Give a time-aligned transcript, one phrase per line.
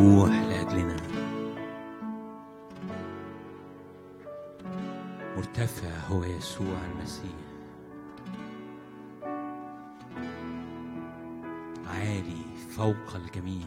[0.00, 0.96] مذبوح لأجلنا.
[5.36, 7.40] مرتفع هو يسوع المسيح.
[11.86, 12.42] عالي
[12.76, 13.66] فوق الجميع.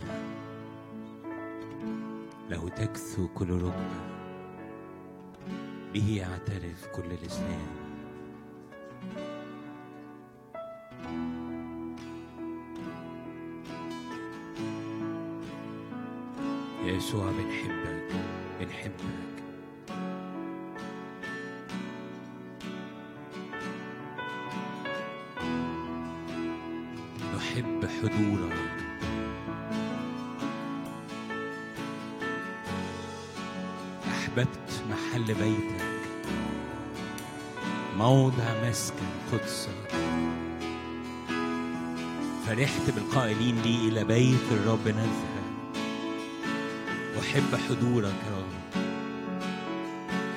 [2.50, 4.14] له تكثو كل ركبة.
[5.94, 7.83] به يعترف كل لسان
[17.04, 18.16] يسوع بنحبك
[18.60, 19.34] بنحبك.
[27.36, 28.54] نحب حضورك.
[34.08, 34.48] أحببت
[34.90, 35.84] محل بيتك.
[37.98, 38.96] موضع مسكن
[39.32, 39.70] قدسك.
[42.48, 45.33] فرحت بالقائلين لي إلى بيت الرب نذهب
[47.24, 48.84] أحب حضورك يا رب.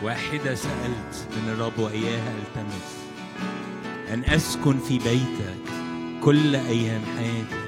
[0.05, 2.97] واحدة سألت من الرب وإياها ألتمس
[4.15, 5.73] أن أسكن في بيتك
[6.25, 7.67] كل أيام حياتي.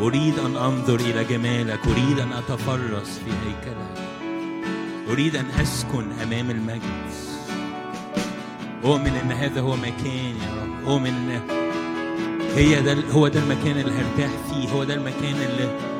[0.00, 4.06] أريد أن أنظر إلى جمالك أريد أن أتفرس في هيكلك.
[5.10, 7.06] أريد أن أسكن أمام المجد
[8.84, 10.88] أؤمن أن هذا هو مكان يا رب.
[10.88, 11.40] أؤمن أن
[12.56, 15.95] هي ده هو ده المكان اللي هرتاح فيه هو ده المكان اللي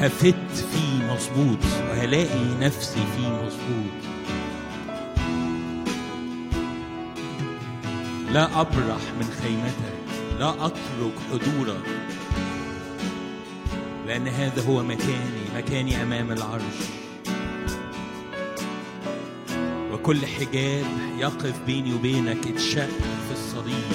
[0.00, 1.58] هفت فيه مظبوط
[1.90, 4.00] وهلاقي نفسي فيه مظبوط.
[8.32, 11.82] لا أبرح من خيمتك لا أترك حضورك.
[14.06, 16.80] لأن هذا هو مكاني مكاني أمام العرش.
[19.92, 20.84] وكل حجاب
[21.18, 22.88] يقف بيني وبينك اتشق
[23.28, 23.92] في الصليب.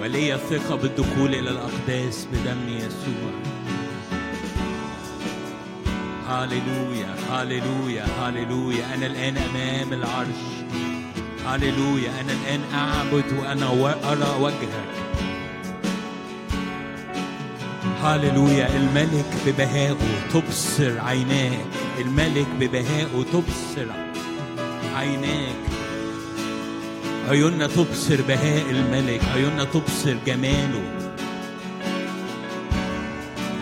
[0.00, 3.51] ولي ثقة بالدخول إلى الأقداس بدم يسوع.
[6.32, 10.42] هاليلويا هاليلويا هاليلويا أنا الآن أمام العرش.
[11.46, 13.66] هاليلويا أنا الآن أعبد وأنا
[14.12, 14.92] أرى وجهك.
[18.02, 19.96] هاليلويا الملك ببهائه
[20.32, 21.66] تبصر عيناك.
[21.98, 23.86] الملك ببهائه تبصر
[24.96, 25.56] عيناك.
[27.28, 31.01] عيوننا تبصر بهاء الملك عيوننا تبصر جماله.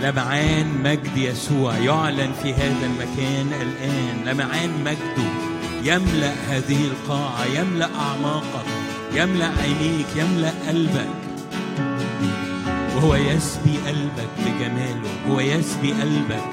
[0.03, 4.25] لمعان مجد يسوع يعلن في هذا المكان الآن.
[4.25, 5.31] لمعان مجده
[5.83, 8.67] يملأ هذه القاعة يملأ أعماقك
[9.15, 11.09] يملأ عينيك يملأ قلبك.
[12.97, 16.51] وهو يسبي قلبك بجماله هو يسبي قلبك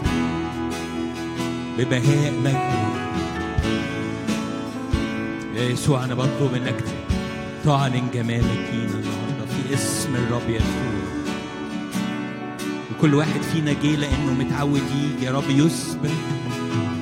[1.78, 2.88] ببهاء مجده.
[5.56, 6.84] يا يسوع أنا بطلب إنك
[7.66, 10.97] تعلن جمالك لينا النهارده في اسم الرب يسوع.
[12.98, 15.26] وكل واحد فينا جه لأنه متعود يجي.
[15.26, 16.10] يا رب يسبق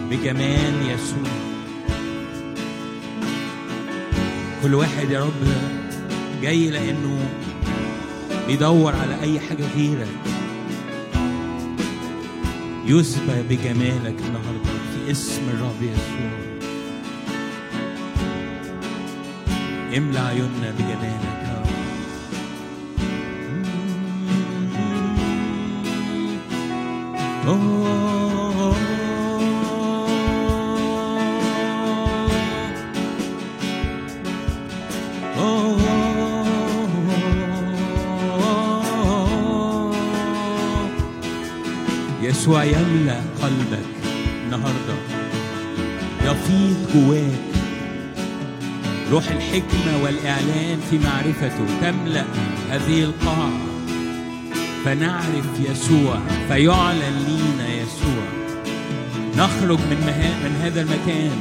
[0.10, 1.32] بجمال يسوع.
[4.64, 5.48] كل واحد يا رب
[6.42, 7.30] جاي لأنه
[8.48, 10.08] بيدور على أي حاجة غيرك.
[12.86, 16.32] يسبى بجمالك النهارده في اسم الرب يسوع.
[19.98, 21.45] املى عيوننا بجمالك.
[27.46, 27.58] يسوع
[42.64, 43.80] يملأ قلبك
[44.44, 44.96] النهارده.
[46.24, 47.40] يفيض جواك.
[49.12, 52.26] روح الحكمة والإعلان في معرفته تملأ
[52.70, 53.75] هذه القاعة.
[54.86, 58.26] فنعرف يسوع فيعلن لينا يسوع.
[59.38, 59.98] نخرج من,
[60.44, 61.40] من هذا المكان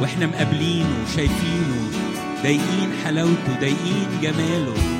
[0.00, 1.90] وإحنا مقابلينه شايفينه
[2.42, 4.91] ضايقين حلاوته ضايقين جماله.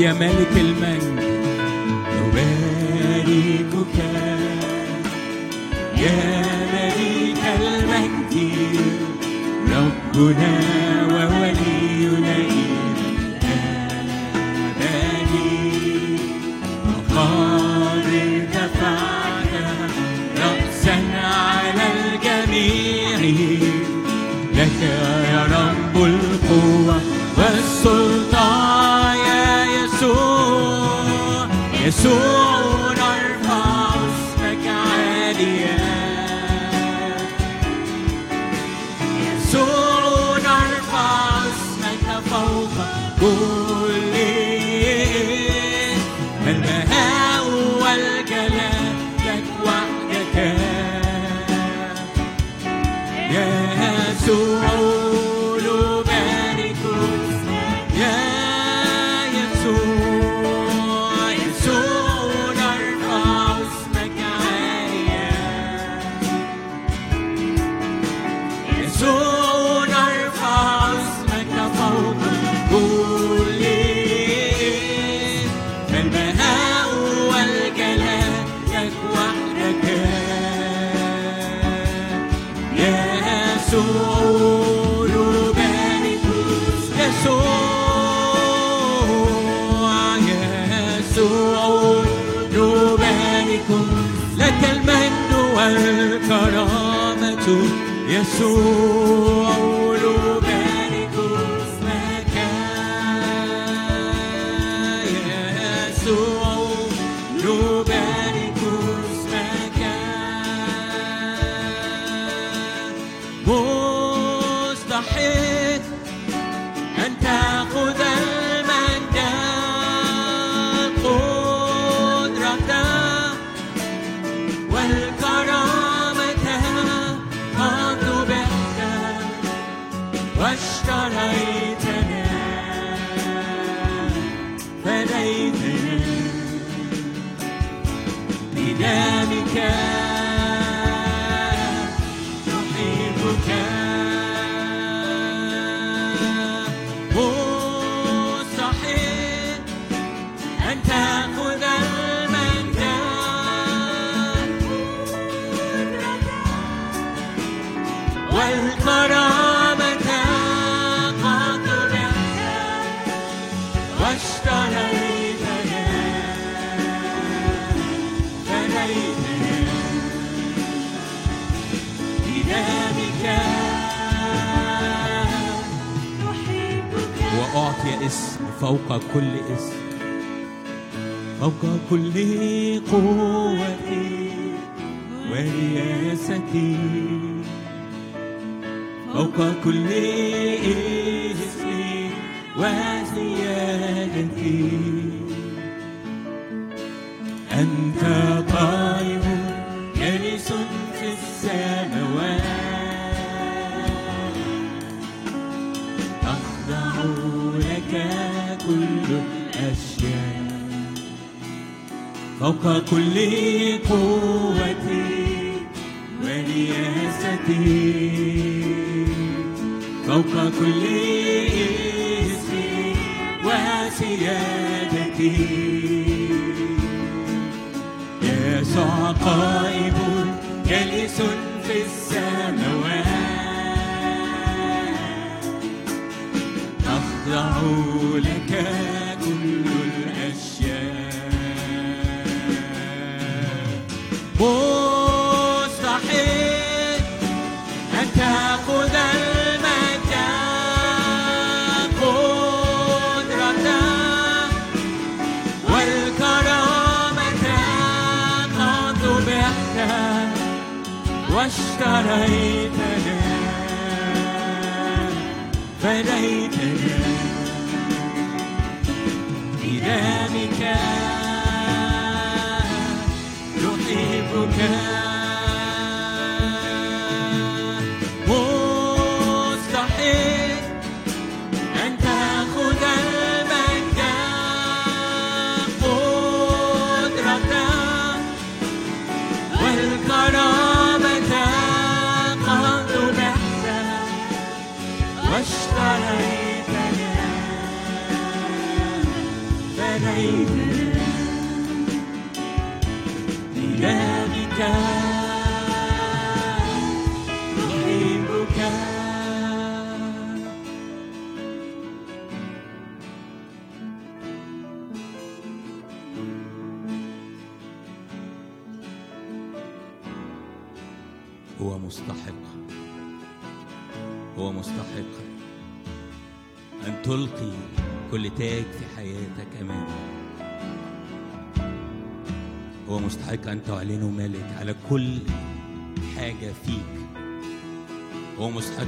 [0.00, 0.69] نباركك يا ملك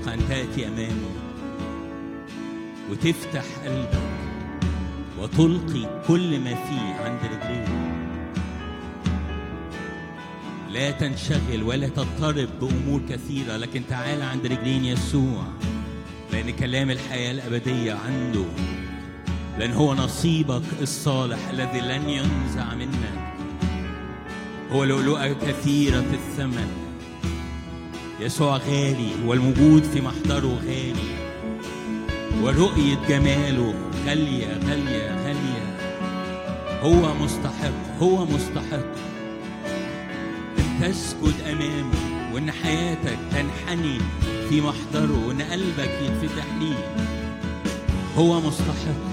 [0.02, 1.10] مستحق أن تأتي أمامه
[2.90, 4.02] وتفتح قلبك
[5.18, 7.92] وتلقي كل ما فيه عند رجليه
[10.70, 15.44] لا تنشغل ولا تضطرب بأمور كثيرة لكن تعال عند رجلين يسوع
[16.32, 18.44] لأن كلام الحياة الأبدية عنده
[19.58, 23.34] لأن هو نصيبك الصالح الذي لن ينزع منك.
[24.70, 26.81] هو لؤلؤة كثيرة الثمن.
[28.22, 31.12] يسوع غالي والوجود في محضره غالي.
[32.42, 33.74] ورؤية جماله
[34.06, 35.76] غالية غالية غالية.
[36.82, 38.86] هو مستحق هو مستحق.
[40.58, 43.98] أن تسجد أمامه وأن حياتك تنحني
[44.48, 46.94] في محضره وأن قلبك يتفتح ليه
[48.18, 49.11] هو مستحق.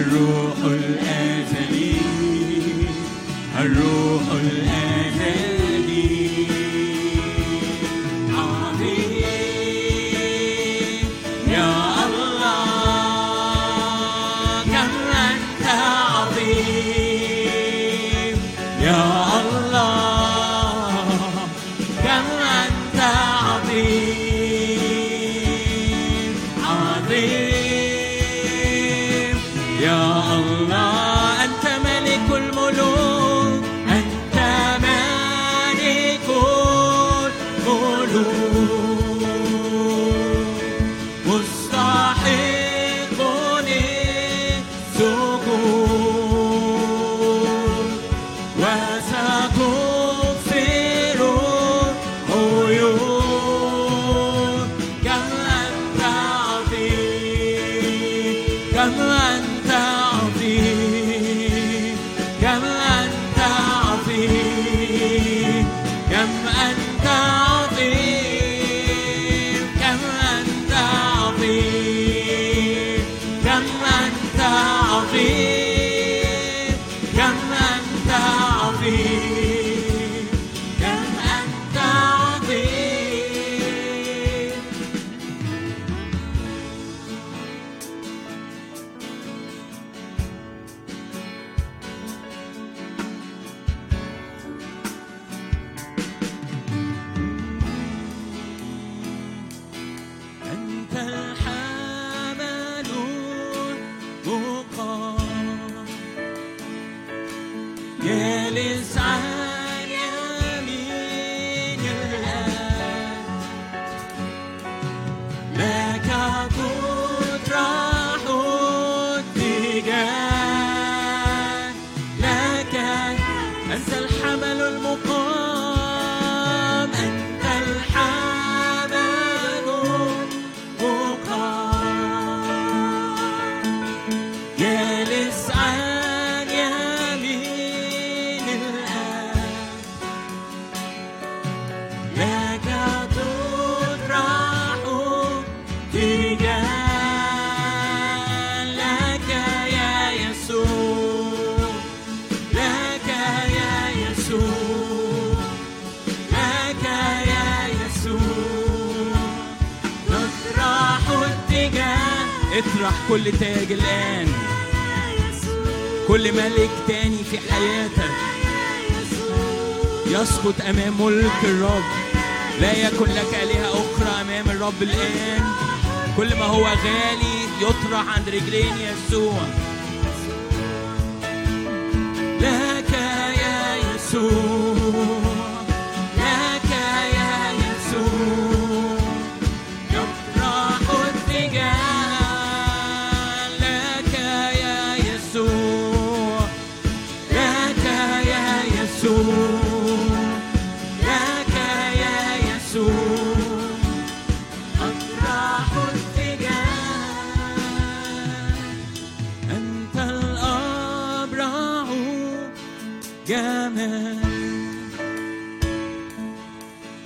[0.00, 1.92] الروح الأزلي
[3.60, 5.49] الروح الأزلي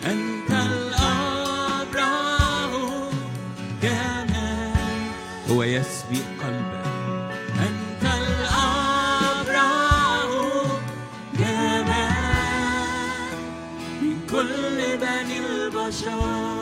[0.06, 2.12] أنت الأبرع
[3.82, 5.10] جمال
[5.50, 6.84] هو يسبي قلبك
[7.68, 9.70] أنت الأبرع
[11.38, 12.14] جمال
[14.02, 16.53] من كل بني البشر.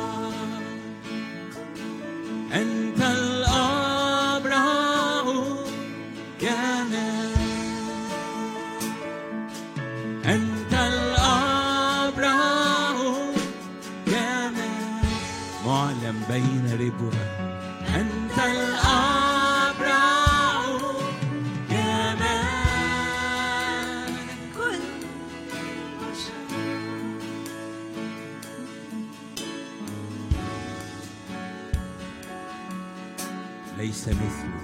[34.03, 34.63] ليس مثله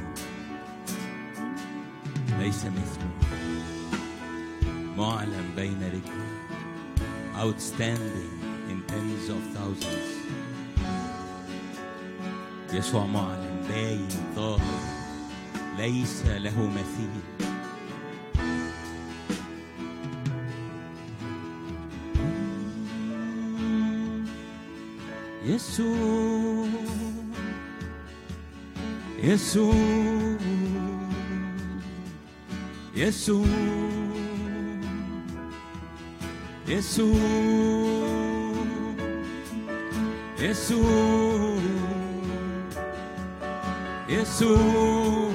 [2.39, 3.11] ليس مثله
[4.97, 6.29] معلم بين رجله
[7.37, 8.35] outstanding
[8.71, 10.09] in tens of thousands.
[12.73, 14.81] يسوع معلم باين ظاهر
[15.79, 17.23] ليس له مثيل.
[25.45, 26.18] يسوع
[29.23, 29.75] يسوع
[32.97, 33.47] يسوع
[36.69, 37.59] يسوع
[40.41, 41.59] يسوع
[44.09, 45.33] يسوع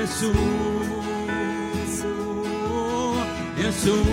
[0.00, 0.48] يسوع
[3.58, 4.04] يسوع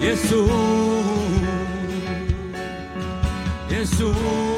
[0.00, 1.01] يسوع
[4.02, 4.51] azul.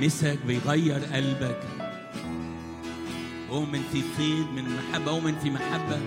[0.06, 1.60] بيلمسك بيغير قلبك.
[3.50, 6.00] أؤمن في فيض من محبة أؤمن في محبة.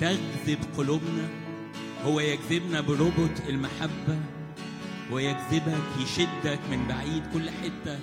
[0.00, 1.28] تجذب قلوبنا.
[2.04, 4.18] هو يجذبنا بربط المحبة.
[5.12, 7.98] ويجذبك يشدك من بعيد كل حتة.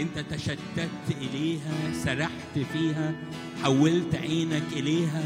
[0.00, 3.12] انت تشتت إليها سرحت فيها
[3.62, 5.24] حولت عينك إليها.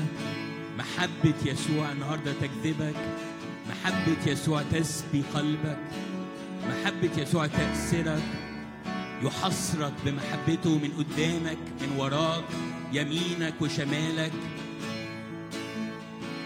[0.78, 2.96] محبة يسوع النهاردة تجذبك
[3.70, 5.78] محبة يسوع تسبي قلبك.
[6.68, 8.43] محبة يسوع تأثرك.
[9.22, 12.44] يحصرك بمحبته من قدامك من وراك
[12.92, 14.32] يمينك وشمالك.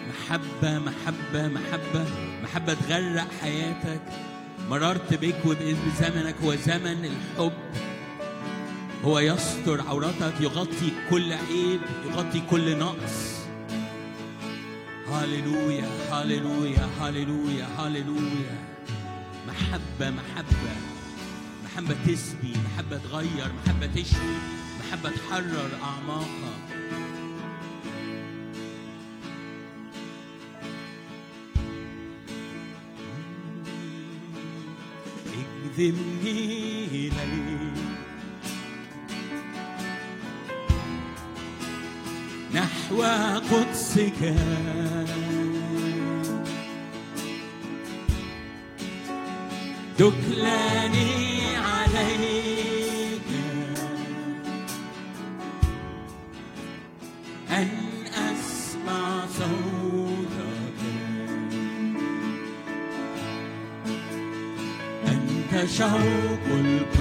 [0.08, 2.06] محبة محبة محبة
[2.42, 4.02] محبة تغرق حياتك.
[4.70, 7.52] مررت بك وبزمنك هو زمن الحب.
[9.04, 13.38] هو يستر عورتك يغطي كل عيب يغطي كل نقص.
[15.08, 18.58] هاليلويا هاليلويا هاليلويا هاليلويا
[19.48, 20.87] محبة محبة.
[21.78, 24.34] محبة تسبي محبة تغير محبة تشفي
[24.80, 26.28] محبة تحرر أعماقك
[35.78, 37.12] اجذبني إليك.
[42.54, 43.02] نحو
[43.50, 44.34] قدسك.
[49.98, 50.77] دكلاني
[65.80, 66.97] أنت شوق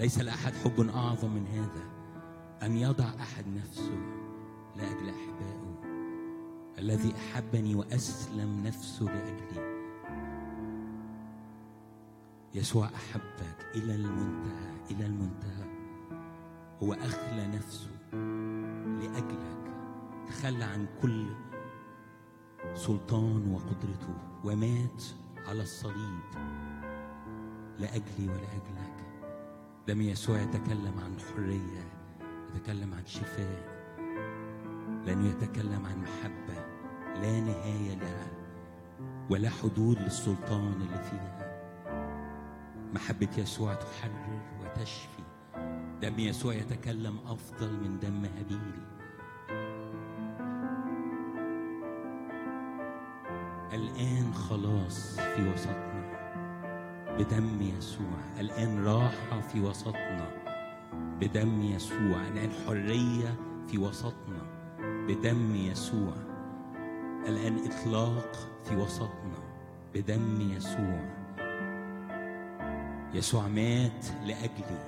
[0.00, 1.82] ليس لأحد حب أعظم من هذا
[2.66, 3.98] أن يضع أحد نفسه
[4.76, 5.80] لأجل أحبائه.
[6.78, 9.80] الذي أحبني وأسلم نفسه لأجلي.
[12.54, 15.64] يسوع أحبك إلى المنتهى إلى المنتهى.
[16.82, 17.90] هو أخلى نفسه
[19.00, 19.72] لأجلك.
[20.28, 21.26] تخلى عن كل
[22.74, 25.02] سلطان وقدرته ومات
[25.48, 26.20] على الصليب.
[27.78, 28.79] لأجلي ولأجلك.
[29.88, 31.84] دم يسوع يتكلم عن حرية
[32.54, 33.80] يتكلم عن شفاء
[35.06, 36.64] لأنه يتكلم عن محبة
[37.20, 38.26] لا نهاية لها
[39.30, 41.50] ولا حدود للسلطان اللي فيها.
[42.94, 45.22] محبة يسوع تحرر وتشفي.
[46.02, 48.82] دم يسوع يتكلم أفضل من دم هابيل.
[53.72, 55.89] الآن خلاص في وسطنا
[57.20, 58.40] بدم يسوع.
[58.40, 60.28] الآن راحة في وسطنا.
[60.94, 62.28] بدم يسوع.
[62.28, 63.34] الآن حرية
[63.68, 64.42] في وسطنا.
[64.80, 66.14] بدم يسوع.
[67.28, 69.38] الآن إطلاق في وسطنا.
[69.94, 71.00] بدم يسوع.
[73.14, 74.80] يسوع مات لأجلي.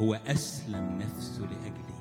[0.00, 1.95] هو أسلم نفسه لأجلي.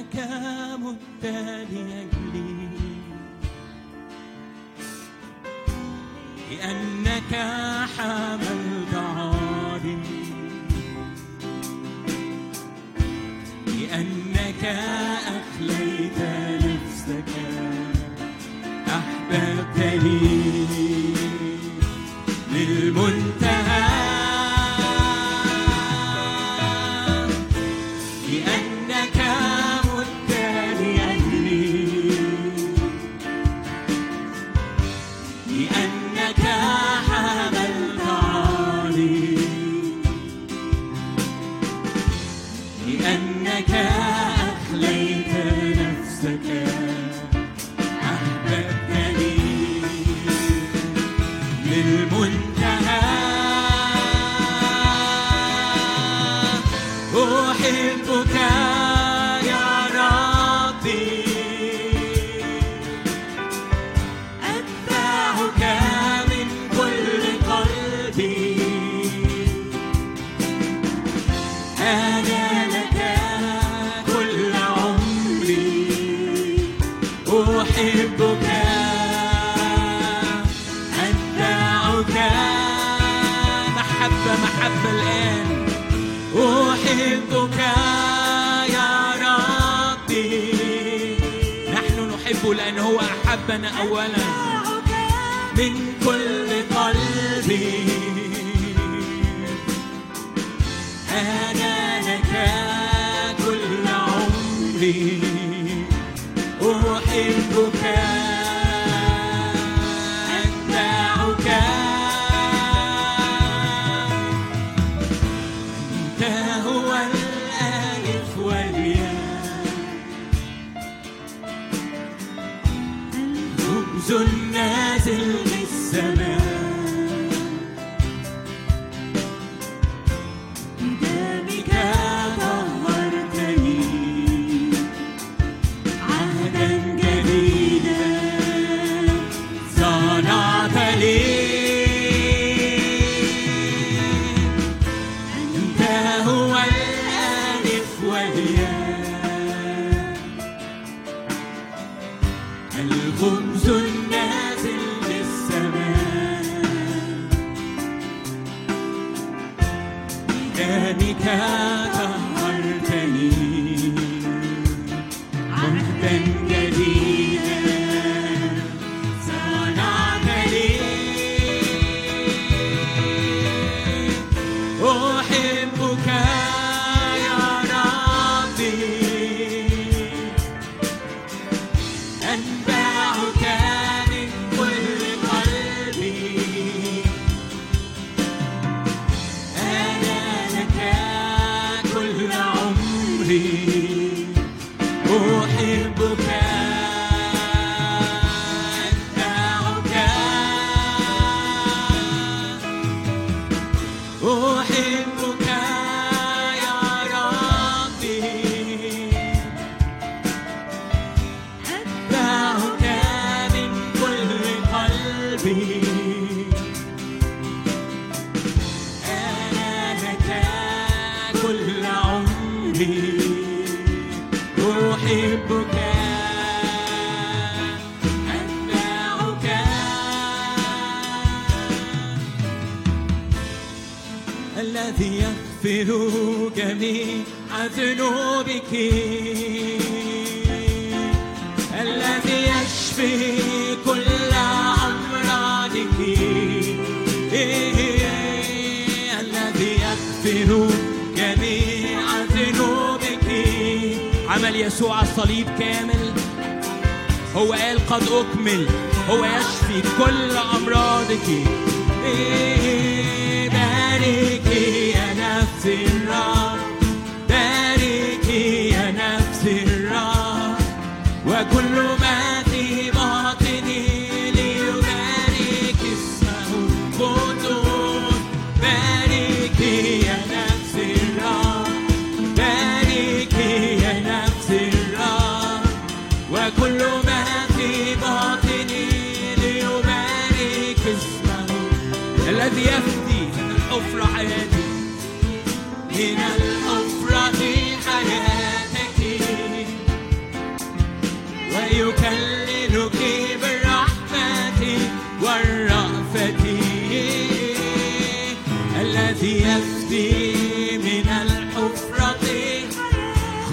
[0.00, 0.28] لأنك
[0.80, 2.68] مت لأجلي
[6.50, 7.34] لأنك
[7.98, 9.98] حملت عاري
[13.66, 14.64] لأنك
[15.26, 16.18] أخليت
[16.64, 17.32] نفسك
[18.88, 20.39] أحببتني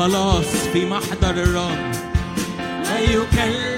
[0.07, 1.91] خلاص في محضر الرب
[2.91, 3.76] ويكللك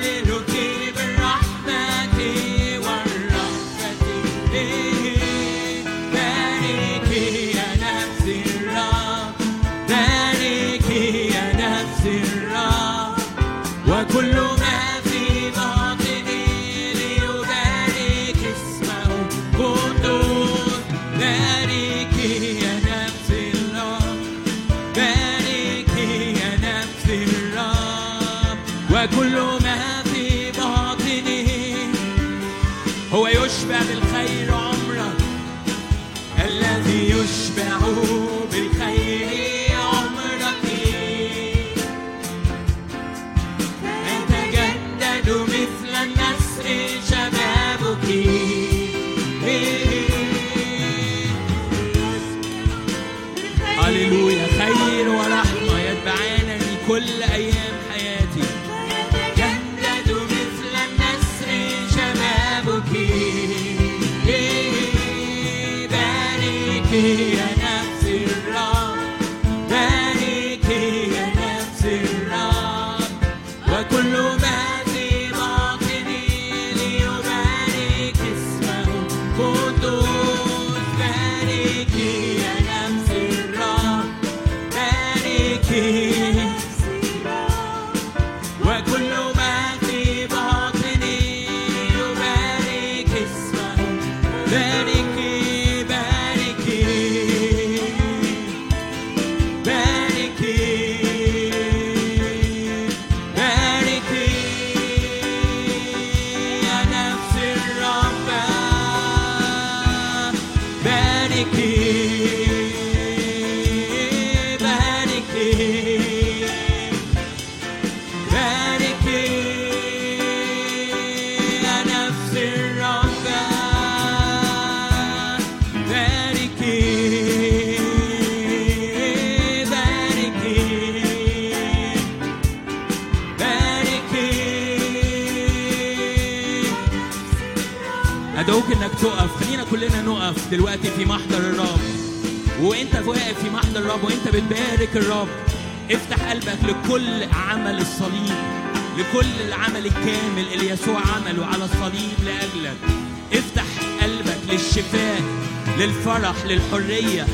[156.39, 157.25] الفرح للحرية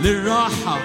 [0.00, 0.78] للراحة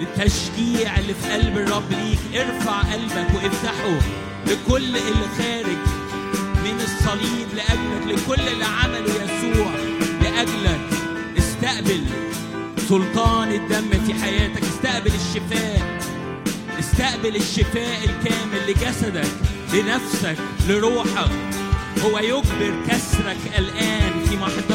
[0.00, 2.18] للتشجيع اللي في قلب الرب ليك.
[2.40, 3.98] ارفع قلبك وافتحه
[4.46, 5.78] لكل اللي خارج
[6.64, 9.72] من الصليب لأجلك لكل اللي عمله يسوع
[10.22, 10.80] لأجلك.
[11.38, 12.04] استقبل
[12.88, 16.00] سلطان الدم في حياتك استقبل الشفاء
[16.78, 19.32] استقبل الشفاء الكامل لجسدك
[19.74, 20.36] لنفسك
[20.68, 21.30] لروحك.
[22.04, 24.71] هو يجبر كسرك الآن في محيطك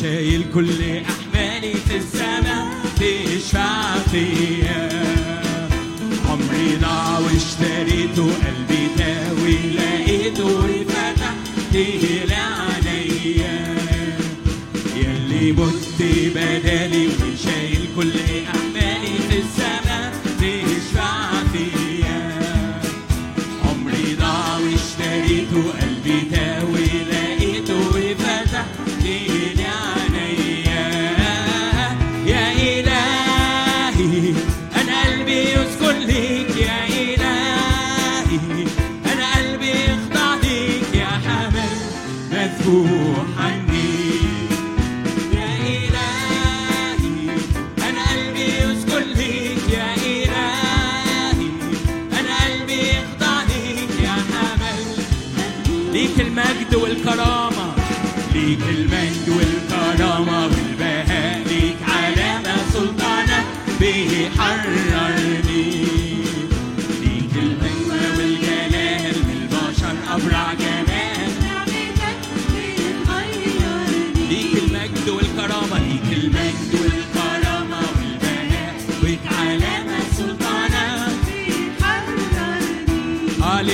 [0.00, 2.66] شايل كل أحمالي في السماء
[3.00, 4.88] تشفع فيا
[6.30, 13.76] عمري ضاع واشتريته قلبي تاوي لقيته وفتحته لعينيا
[14.96, 16.02] يلي مت
[16.34, 17.08] بدالي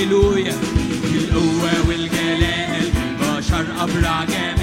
[0.03, 0.53] هللويا
[1.15, 2.91] القوة والجلال
[3.21, 4.62] بشر أبرع جمال.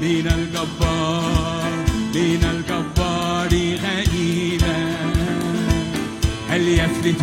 [0.00, 1.72] من الجبار
[2.14, 3.48] من الجبار
[3.84, 4.96] غنيمة
[6.50, 7.22] هل يفلت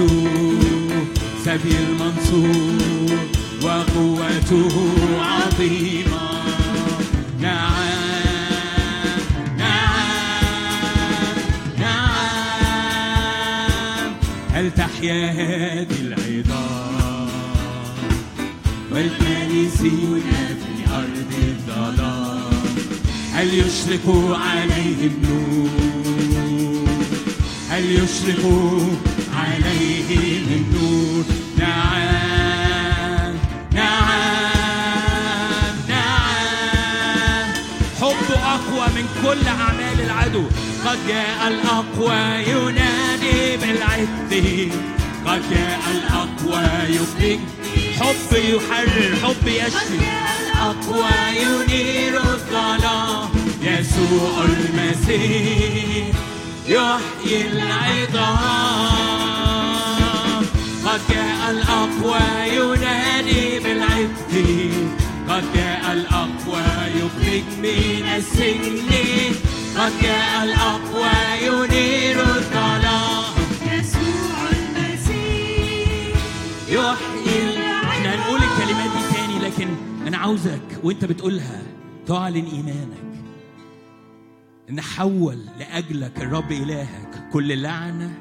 [1.46, 3.18] سبي المنصور
[3.64, 4.76] وقوته
[5.20, 6.30] عظيمة
[7.42, 7.86] نعم
[9.58, 11.36] نعم
[11.80, 12.96] نعم.
[14.54, 16.86] هل تحيا هذه العظام؟
[18.92, 20.55] أرض الظلام
[23.36, 25.70] هل يشرق عليهم نور؟
[27.70, 28.44] هل يشرق
[29.36, 31.26] عليهم النور؟
[31.58, 33.34] نعم
[33.74, 34.96] نعم
[35.90, 37.54] نعم.
[38.02, 40.44] حب أقوى من كل أعمال العدو.
[40.86, 44.32] قد جاء الأقوى ينادي بالعد
[45.26, 46.64] قد جاء الأقوى
[46.96, 47.40] يخرج
[48.00, 50.15] حب يحرر حب يشفي.
[50.66, 51.10] الأقوى
[51.42, 53.30] ينير الظلام
[53.62, 56.16] يسوع المسيح
[56.68, 57.42] يحيي
[59.16, 60.46] العظام.
[60.86, 62.20] قد جاء الأقوى
[62.56, 64.16] ينادي بالعد
[65.30, 66.64] قد جاء الأقوى
[66.96, 68.90] يخرج من السجن.
[69.78, 71.12] قد جاء الأقوى
[71.42, 73.24] ينير الظلام
[73.62, 76.16] يسوع المسيح
[76.70, 79.68] يحيي إحنا هنقول الكلمات دي تاني لكن
[80.06, 81.62] أنا عاوزك وأنت بتقولها
[82.08, 83.06] تعلن إيمانك.
[84.70, 88.18] ان حول لأجلك الرب إلهك كل لعنة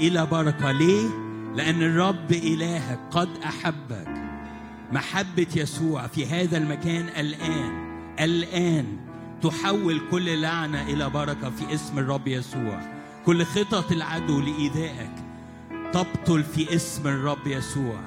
[0.00, 0.72] إلى بركة.
[0.72, 1.08] ليه؟
[1.54, 4.08] لأن الرب إلهك قد أحبك.
[4.92, 7.86] محبة يسوع في هذا المكان الآن
[8.20, 8.86] الآن
[9.42, 12.80] تحول كل لعنة إلى بركة في اسم الرب يسوع.
[13.26, 15.12] كل خطط العدو لإيذائك
[15.92, 18.00] تبطل في اسم الرب يسوع.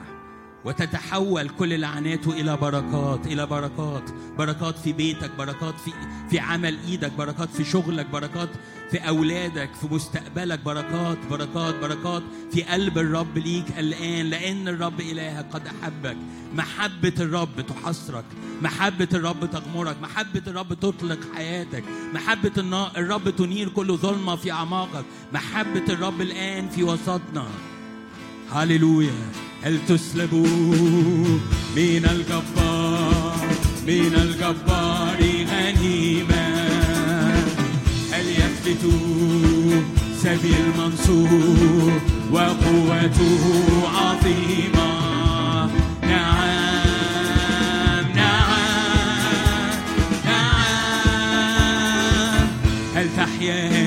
[0.65, 4.03] وتتحول كل لعناته إلى بركات إلى بركات.
[4.37, 5.91] بركات في بيتك بركات في
[6.29, 8.49] في عمل إيدك بركات في شغلك بركات
[8.91, 10.59] في أولادك في مستقبلك.
[10.59, 14.25] بركات بركات بركات في قلب الرب ليك الآن.
[14.25, 16.17] لأن الرب إلهك قد أحبك.
[16.53, 18.25] محبة الرب تحصرك.
[18.61, 19.95] محبة الرب تغمرك.
[20.01, 21.83] محبة الرب تطلق حياتك.
[22.57, 25.05] النا- الرب تنير كل ظلمة في أعماقك.
[25.33, 27.47] محبة الرب الآن في وسطنا.
[28.51, 29.48] هللويا.
[29.63, 30.47] هل تسلبوا
[31.75, 33.47] من الجبار
[33.87, 35.17] من الجبار
[35.51, 36.67] غنيمة
[38.11, 39.81] هل يفلتوا
[40.17, 42.01] سبي المنصور
[42.31, 43.43] وقوته
[43.95, 44.99] عظيمة
[46.01, 49.65] نعم نعم
[50.25, 52.47] نعم.
[52.95, 53.78] هل تحيا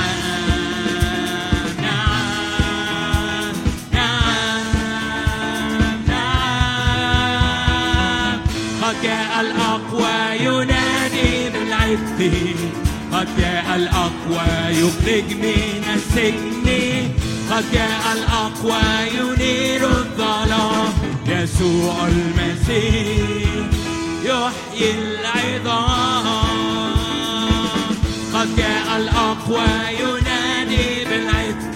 [9.04, 12.56] جاء الأقوى ينادي بالعفة
[13.14, 16.68] قد جاء الأقوى يخرج من السجن.
[17.52, 18.82] قد جاء الأقوى
[19.18, 21.13] ينير الظلام.
[21.28, 23.66] يسوع المسيح
[24.24, 26.54] يحيي العظام.
[28.34, 29.68] قد جاء الأقوى
[30.00, 31.76] ينادي بالعد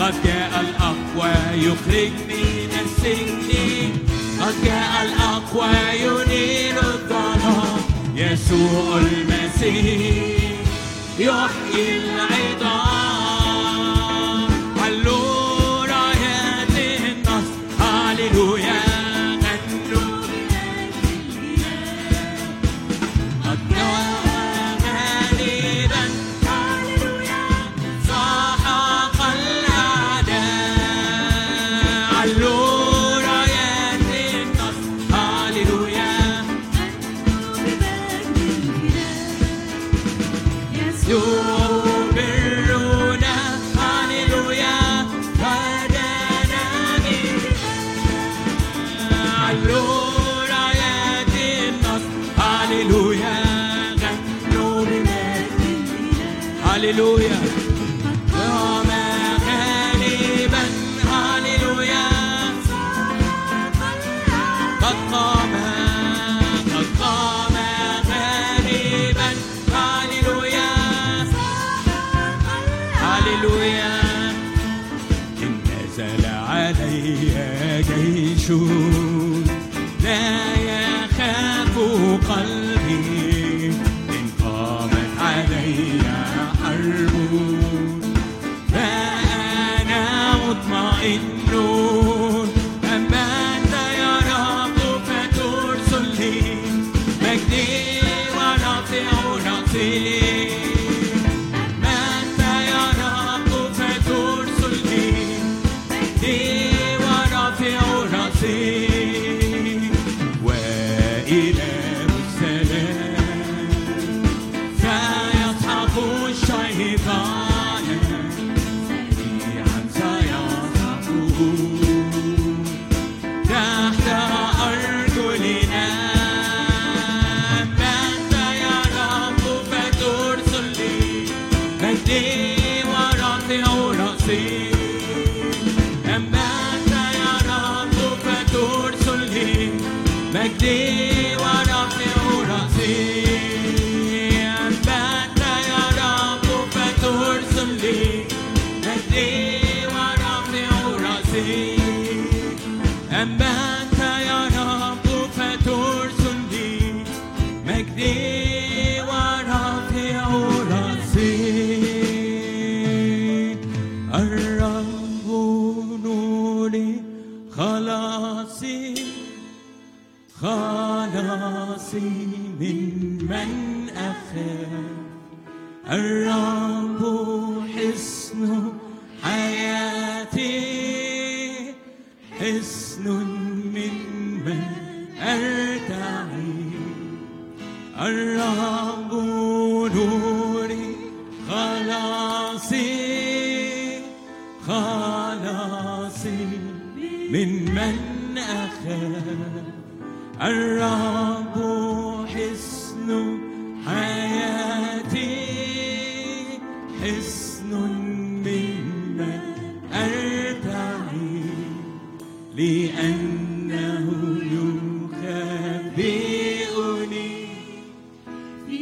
[0.00, 3.92] قد جاء الأقوى يخرج من السجن.
[4.40, 7.80] قد جاء الأقوى ينير الظلام.
[8.16, 10.52] يسوع المسيح
[11.18, 13.41] يحيي العظام.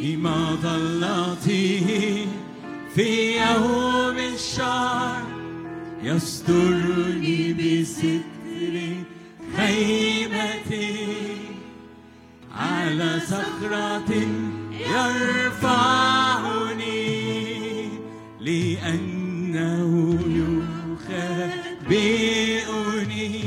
[0.01, 1.87] في مظلته
[2.95, 5.23] في يوم الشر
[6.03, 8.21] يسترني بستر
[9.57, 10.97] خيمتي
[12.57, 14.13] على صخرة
[14.91, 16.71] يرفعني
[18.41, 20.19] لأنه
[21.89, 23.41] يخبئني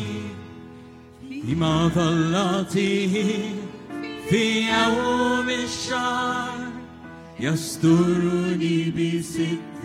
[1.45, 3.39] في مظلته
[4.33, 6.71] في يوم الشر
[7.39, 9.83] يسترني بستر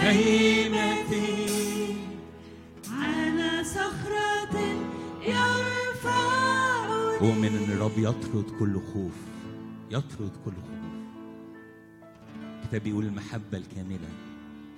[0.00, 1.46] خيمتي.
[2.92, 4.58] على صخرة
[5.22, 7.18] يرفعني.
[7.20, 9.12] أؤمن إن الرب يطرد كل خوف
[9.90, 10.90] يطرد كل خوف.
[12.62, 14.08] الكتاب بيقول المحبة الكاملة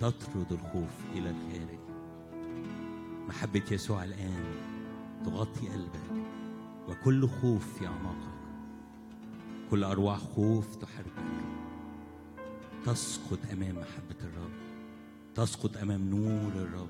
[0.00, 1.78] تطرد الخوف إلى الخارج.
[3.28, 4.44] محبة يسوع الآن
[5.24, 6.26] تغطي قلبك
[6.88, 8.32] وكل خوف في أعماقك
[9.73, 11.45] كل أرواح خوف تحركك
[12.85, 14.51] تسقط أمام محبة الرب.
[15.35, 16.89] تسقط أمام نور الرب.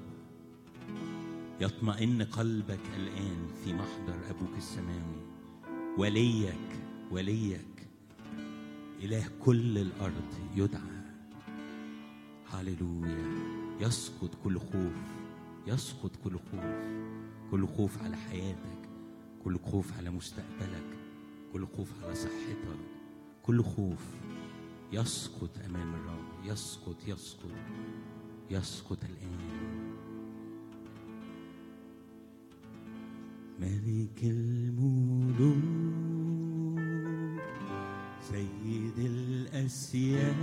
[1.61, 5.23] يطمئن قلبك الآن في محضر أبوك السماوي.
[5.99, 6.71] وليك
[7.11, 7.89] وليك.
[9.01, 11.03] إله كل الأرض يدعى.
[12.53, 13.33] هللويا.
[13.81, 14.97] يسقط كل خوف.
[15.67, 16.77] يسقط كل خوف.
[17.51, 18.89] كل خوف على حياتك.
[19.45, 21.02] كل خوف على مستقبلك.
[21.53, 22.59] كل خوف على صحتك
[23.43, 24.05] كل خوف
[24.93, 26.23] يسقط أمام الرب.
[26.45, 27.51] يسقط يسقط
[28.51, 29.39] يسقط الآن
[33.61, 35.63] ملك الملوك
[38.21, 40.37] سيد الأسياد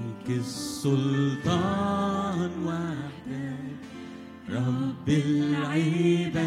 [0.00, 1.70] ليك السلطان
[2.64, 3.78] وحدك
[4.50, 6.38] رب العباد.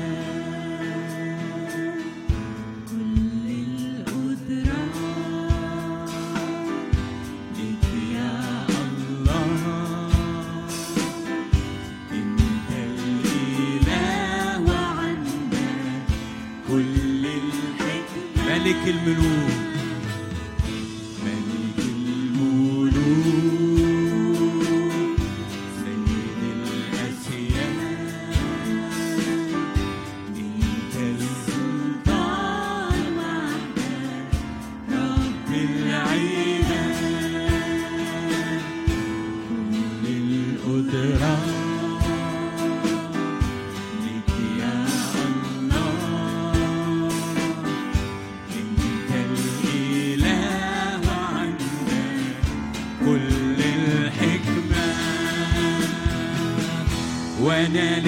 [18.61, 19.70] ملك الملوك.
[57.61, 57.99] وأنا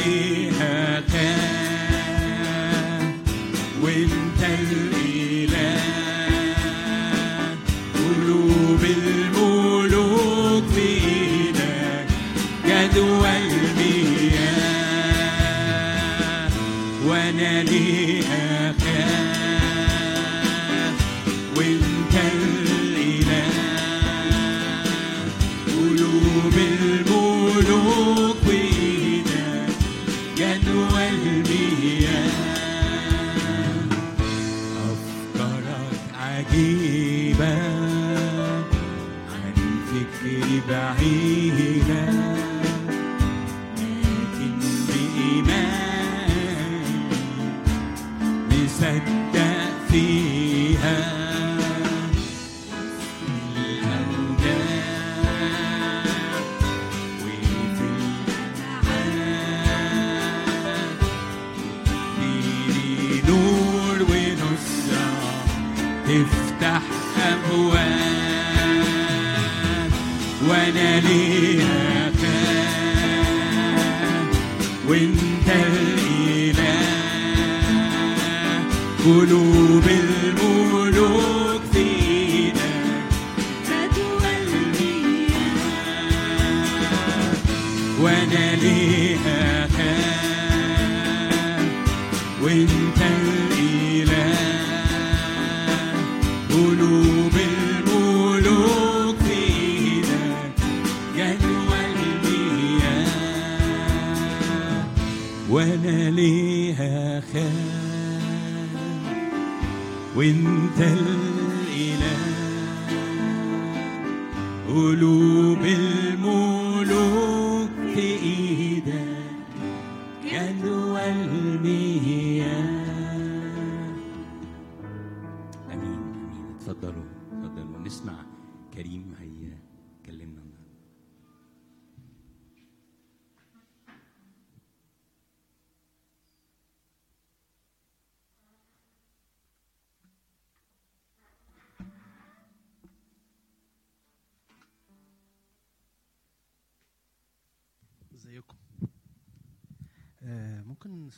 [48.83, 51.22] مصدق فيها.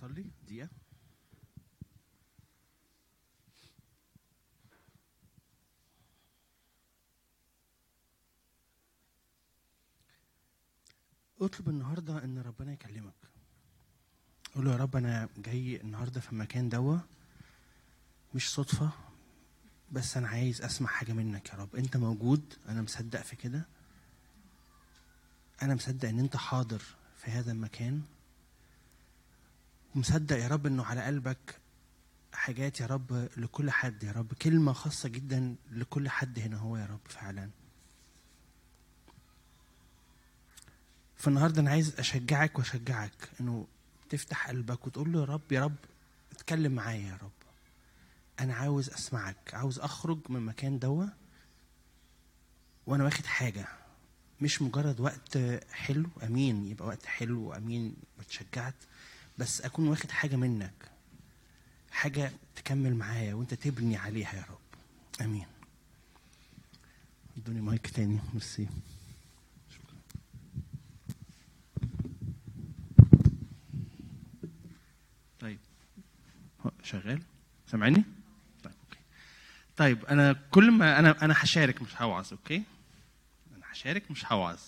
[0.06, 0.70] نصلي؟ دقيقة.
[11.42, 13.14] اطلب النهاردة إن ربنا يكلمك.
[14.56, 16.98] قول يا رب أنا جاي النهاردة في المكان دوا
[18.36, 18.92] مش صدفة
[19.92, 21.76] بس أنا عايز أسمع حاجة منك يا رب.
[21.76, 23.66] أنت موجود أنا مصدق في كده.
[25.62, 26.82] أنا مصدق إن أنت حاضر
[27.18, 28.15] في هذا المكان.
[29.96, 31.60] ومصدق يا رب إنه على قلبك
[32.34, 34.34] حاجات يا رب لكل حد يا رب.
[34.34, 37.50] كلمة خاصة جدا لكل حد هنا هو يا رب فعلا.
[41.18, 43.68] فالنهاردة أنا عايز أشجعك وأشجعك إنه
[44.10, 45.76] تفتح قلبك وتقول له يا رب يا رب
[46.32, 47.32] اتكلم معايا يا رب.
[48.40, 51.06] أنا عاوز أسمعك عاوز أخرج من المكان دوا
[52.88, 53.68] وأنا واخد حاجة.
[54.42, 55.38] مش مجرد وقت
[55.72, 58.74] حلو أمين يبقى وقت حلو امين اتشجعت
[59.38, 60.92] بس أكون واخد حاجة منك
[61.92, 64.60] حاجة تكمل معايا وأنت تبني عليها يا رب.
[65.22, 65.46] آمين.
[67.38, 68.68] ادوني مايك تاني ميرسي.
[75.40, 75.60] طيب.
[76.84, 77.22] شغال؟
[77.72, 78.04] سامعني؟
[78.64, 79.00] طيب okay.
[79.78, 82.64] طيب أنا كل ما أنا أنا هشارك مش هوعظ okay؟
[83.56, 84.60] أنا هشارك مش هوعظ.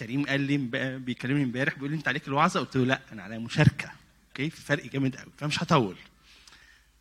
[0.00, 0.56] كريم قال لي
[0.98, 3.92] بيكلمني امبارح بيقول لي انت عليك الوعظة؟ قلت له لا أنا عليا مشاركة.
[4.28, 5.32] okay؟ في فرق جامد قوي.
[5.38, 5.96] فمش هطول.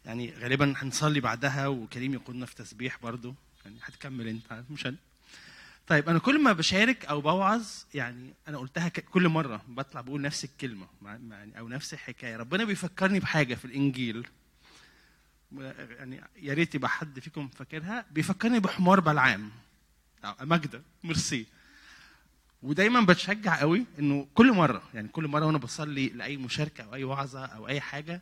[0.06, 3.36] يعني غالبا هنصلي بعدها وكريم يقودنا في تسبيح برضو
[3.66, 4.95] يعني هتكمل انت مش أنا
[5.88, 10.43] طيب أنا كل ما بشارك أو بوعظ يعني أنا قلتها كل مرة بطلع بقول نفس
[10.43, 10.88] الكلمة.
[11.02, 11.20] مع-
[11.60, 12.38] أو نفس الحكاية.
[12.38, 14.28] ربنا بيفكرني بحاجة في الإنجيل.
[15.52, 18.06] يعني يا ريت يبقى حد فيكم فاكرها.
[18.12, 19.52] بيفكرني بحمار بلعام.
[20.26, 20.82] أو ماجدة.
[21.04, 21.45] ميرسي.
[22.64, 27.03] ودايما بتشجع قوي إنه كل مرة يعني كل مرة وأنا بصلي لأي مشاركة أو أي
[27.03, 28.22] وعظة أو أي حاجة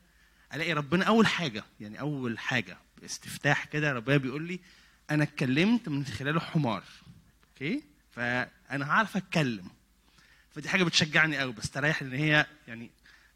[0.53, 4.59] ألاقي ربنا أول حاجة يعني أول حاجة استفتاح كده ربنا بيقول لي
[5.11, 6.83] أنا اتكلمت من خلاله حمار.
[7.49, 9.67] okay؟ فأنا هعرف أتكلم.
[10.51, 12.89] فدي حاجة بتشجعني قوي بستريح ان هي يعني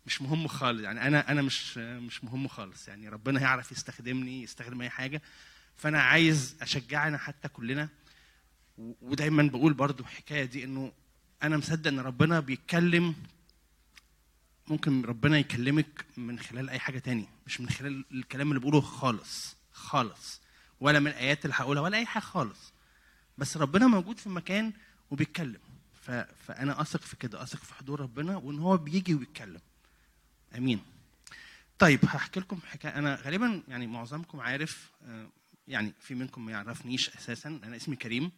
[0.06, 4.82] مش مهم خالص يعني أنا أنا مش مش مهم خالص يعني ربنا هيعرف يستخدمني يستخدم
[4.82, 5.22] أي حاجة.
[5.78, 7.90] فأنا عايز أشجعنا حتى كلنا
[9.02, 10.92] ودايما بقول برضو الحكاية دي إنه
[11.44, 13.16] أنا مصدق إن ربنا بيتكلم
[14.68, 19.56] ممكن ربنا يكلمك من خلال أي حاجة تانية مش من خلال الكلام اللي بقوله خالص
[19.72, 20.42] خالص
[20.80, 22.74] ولا من الآيات اللي هقولها ولا أي حاجة خالص.
[23.38, 24.74] بس ربنا موجود في المكان
[25.12, 25.60] وبيتكلم.
[26.48, 29.62] فأنا أثق في كده أثق في حضور ربنا وإن هو بيجي ويتكلم
[30.58, 30.82] آمين.
[31.80, 32.98] طيب هحكي لكم حكاية.
[32.98, 35.30] أنا غالبا يعني معظمكم عارف آه،
[35.68, 38.32] يعني في منكم ما يعرفنيش أساسا أنا اسمي كريم.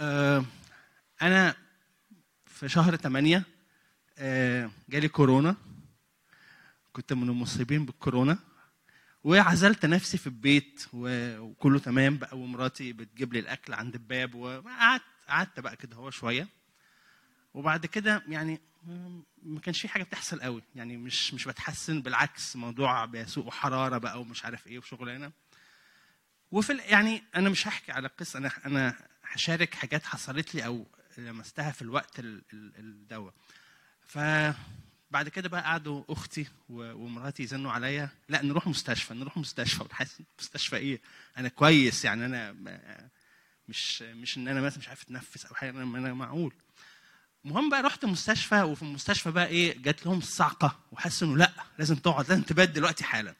[0.00, 1.54] أنا
[2.46, 3.42] في شهر 8
[4.18, 5.56] آه، جالي كورونا.
[6.92, 8.38] كنت من المصيبين بالكورونا.
[9.24, 15.60] وعزلت نفسي في البيت وكله تمام بقى ومراتي بتجيب لي الأكل عند الباب وقعدت قعدت
[15.60, 16.48] بقى كده هو شوية.
[17.54, 18.60] وبعد كده يعني
[19.42, 20.62] ما كانش في حاجة بتحصل قوي.
[20.74, 25.32] يعني مش مش بتحسن بالعكس موضوع بيسوق حراره بقى ومش عارف إيه وشغلانة.
[26.50, 28.96] وفي يعني أنا مش هحكي على قصة أنا أنا
[29.32, 30.86] هشارك حاجات حصلت لي أو
[31.18, 33.30] لمستها في الوقت ال- ال- الدوا.
[34.06, 38.08] فبعد كده بقى قعدوا أختي ومراتي يزنوا عليا.
[38.28, 39.82] لا نروح مستشفى نروح مستشفى.
[39.84, 41.00] وحاسس مستشفى إيه؟
[41.36, 42.52] أنا كويس يعني أنا
[43.68, 46.52] مش مش إن أنا مثلا مش عارف أتنفس أو حاجة أنا معقول.
[47.44, 51.96] المهم بقى رحت مستشفى وفي المستشفى بقى إيه؟ جات لهم الصعقه وحسوا إنه لا لازم
[51.96, 53.34] تقعد لازم تبات دلوقتي حالا.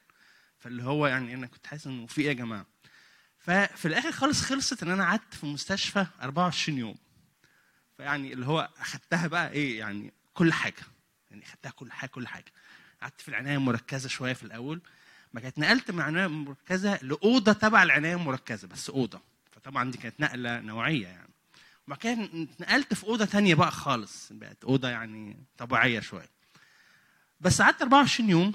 [0.59, 2.67] فاللي هو يعني أنا كنت حاسس إنه في إيه يا جماعة؟
[3.49, 6.95] ففي الآخر خالص خلصت إن أنا قعدت في المستشفى 24 يوم.
[7.97, 10.83] فيعني اللي هو أخدتها بقى إيه يعني كل حاجة.
[11.31, 12.53] يعني أخدتها كل حاجة كل حاجة.
[13.03, 14.81] قعدت في العناية المركزة شوية في الأول.
[15.33, 19.21] ما كانت نقلت من العنايه المركزه لأوضة تبع العناية المركزة بس أوضة.
[19.53, 21.31] فطبعا دي كانت نقلة نوعية يعني.
[21.87, 22.13] وبعد كده
[22.53, 24.29] اتنقلت في أوضة تانية بقى خالص.
[24.33, 26.31] بقت أوضة يعني طبيعية شوية.
[27.41, 28.53] بس قعدت 24 يوم.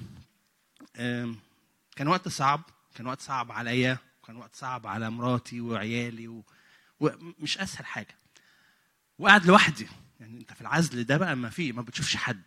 [1.95, 2.61] كان وقت صعب.
[2.95, 3.97] كان وقت صعب عليا.
[4.23, 6.43] وكان وقت صعب على مراتي وعيالي و...
[6.99, 8.15] ومش أسهل حاجة.
[9.19, 9.87] وقاعد لوحدي.
[10.19, 12.41] يعني أنت في العزل ده بقى ما في ما بتشوفش حد.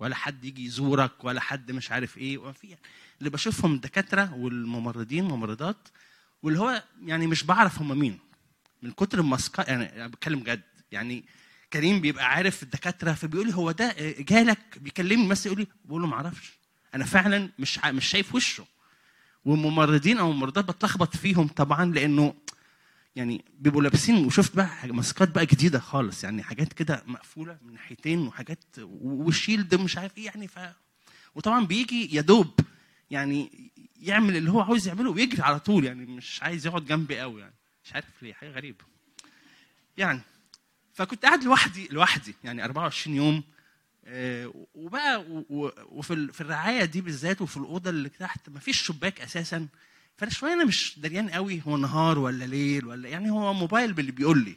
[0.00, 2.38] ولا حد يجي يزورك ولا حد مش عارف إيه.
[2.38, 2.76] وما في.
[3.18, 5.88] اللي بشوفهم الدكاترة والممرضين ممرضات
[6.42, 8.18] واللي هو يعني مش بعرف هم مين.
[8.82, 10.62] من كتر الماسكات يعني أنا بتكلم جد.
[10.92, 11.24] يعني
[11.72, 16.08] كريم بيبقى عارف الدكاترة فبيقول لي هو ده جالك؟ بيكلمني بس يقول لي بقول له
[16.08, 16.52] ما أعرفش.
[16.94, 18.64] أنا فعلا مش مش شايف وشه.
[19.48, 22.34] والممرضين أو الممرضات بتلخبط فيهم طبعا لأنه
[23.16, 28.18] يعني بيبقوا لابسين وشفت بقى ماسكات بقى جديدة خالص يعني حاجات كده مقفولة من ناحيتين
[28.18, 28.64] وحاجات
[29.02, 30.58] والشيلد مش عارف إيه يعني ف
[31.34, 32.60] وطبعا بيجي يا دوب
[33.10, 33.70] يعني
[34.00, 37.54] يعمل اللي هو عاوز يعمله ويجري على طول يعني مش عايز يقعد جنبي قوي يعني.
[37.84, 38.84] مش عارف ليه حاجة غريبة.
[39.96, 40.20] يعني
[40.94, 43.42] فكنت قاعد لوحدي لوحدي يعني 24 يوم
[44.74, 49.20] وبقى و- و- وفي في الرعاية دي بالذات وفي الأوضة اللي تحت ما فيش شباك
[49.20, 49.68] أساسا.
[50.16, 54.12] فأنا شوية أنا مش دريان قوي هو نهار ولا ليل ولا يعني هو موبايل باللي
[54.12, 54.56] بيقول لي.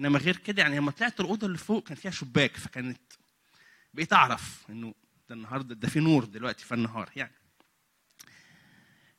[0.00, 3.00] إنما غير كده يعني لما طلعت الأوضة اللي فوق كان فيها شباك فكانت
[3.94, 4.94] بقيت أعرف إنه
[5.28, 7.32] ده النهارده ده في نور دلوقتي في النهار يعني.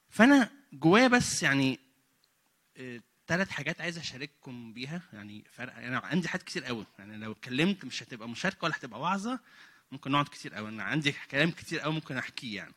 [0.10, 1.80] فأنا جوايا بس يعني
[3.28, 5.02] ثلاث حاجات عايز أشارككم بيها.
[5.14, 6.86] يعني فرق أنا عندي حاجات كتير قوي.
[7.00, 9.40] يعني لو اتكلمت مش هتبقى مشاركة ولا هتبقى وعظه
[9.92, 10.70] ممكن نقعد كتير قوي.
[10.70, 12.74] أنا عندي كلام كتير قوي ممكن أحكيه يعني.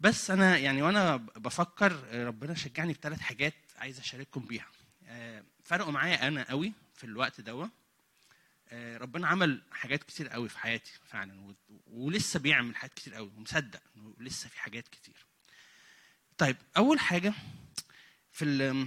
[0.00, 1.92] بس أنا يعني وأنا بفكر
[2.26, 4.66] ربنا شجعني بثلاث حاجات عايز أشارككم بيها.
[5.06, 7.70] آه، فرقوا معايا أنا قوي في الوقت دوت
[8.68, 11.54] آه، ربنا عمل حاجات كتير قوي في حياتي فعلا
[11.86, 15.26] ولسه بيعمل حاجات كتير قوي ومصدق إنه لسه في حاجات كتير.
[16.38, 17.34] طيب أول حاجة
[18.32, 18.86] في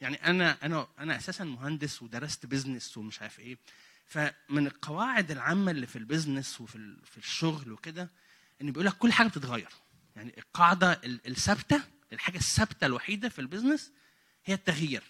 [0.00, 3.58] يعني أنا أنا أنا أساسا مهندس ودرست business ومش عارف إيه.
[4.06, 8.10] فمن القواعد العامة اللي في ال business وفي في الشغل وكده
[8.62, 9.68] إن بيقول لك كل حاجة بتتغير.
[10.16, 11.80] يعني القاعدة ال- الثابتة
[12.12, 13.92] الحاجة الثابتة الوحيدة في البيزنس
[14.44, 15.02] هي التغيير.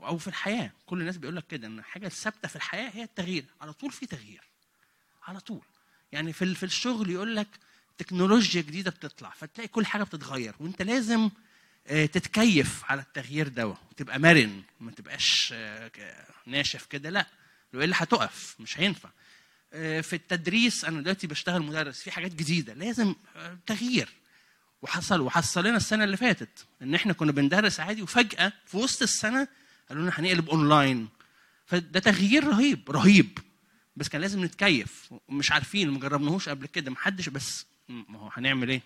[0.00, 0.70] أو في الحياة.
[0.86, 3.44] كل الناس بيقول لك كده إن الحاجة الثابتة في الحياة هي التغيير.
[3.60, 4.42] على طول في تغيير.
[5.26, 5.62] على طول.
[6.12, 7.48] يعني في في الشغل يقول لك
[7.98, 10.54] تكنولوجيا جديدة بتطلع فتلاقي كل حاجة بتتغير.
[10.60, 11.30] وأنت لازم
[11.88, 15.90] تتكيف على التغيير ده وتبقى مرن ما تبقاش آه،
[16.46, 17.10] ناشف كده.
[17.10, 17.26] لا
[17.74, 19.08] والا هتقف مش هينفع.
[19.72, 24.08] آه، في التدريس أنا دلوقتي بشتغل مدرس في حاجات جديدة لازم آه، تغيير.
[24.82, 29.48] وحصل وحصل لنا السنة اللي فاتت إن إحنا كنا بندرس عادي وفجأة في وسط السنة
[29.88, 31.08] قالوا لنا هنقلب اونلاين
[31.66, 33.38] فده تغيير رهيب رهيب.
[33.96, 35.10] بس كان لازم نتكيف.
[35.28, 38.82] مش عارفين ما جربناهوش قبل كده محدش بس ما هو هنعمل إيه؟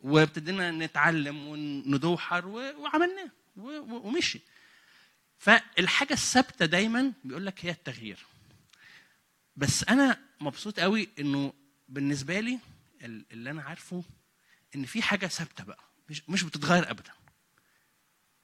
[0.00, 4.40] وابتدينا نتعلم وندوحر وعملناه ومشي.
[5.38, 8.26] فالحاجة الثابتة دايما بيقول لك هي التغيير.
[9.56, 11.52] بس أنا مبسوط قوي إنه
[11.88, 12.58] بالنسبة لي
[13.02, 14.04] ال- اللي أنا عارفه
[14.74, 15.78] إن في حاجة ثابتة بقى.
[16.10, 17.12] مش مش بتتغير ابدا.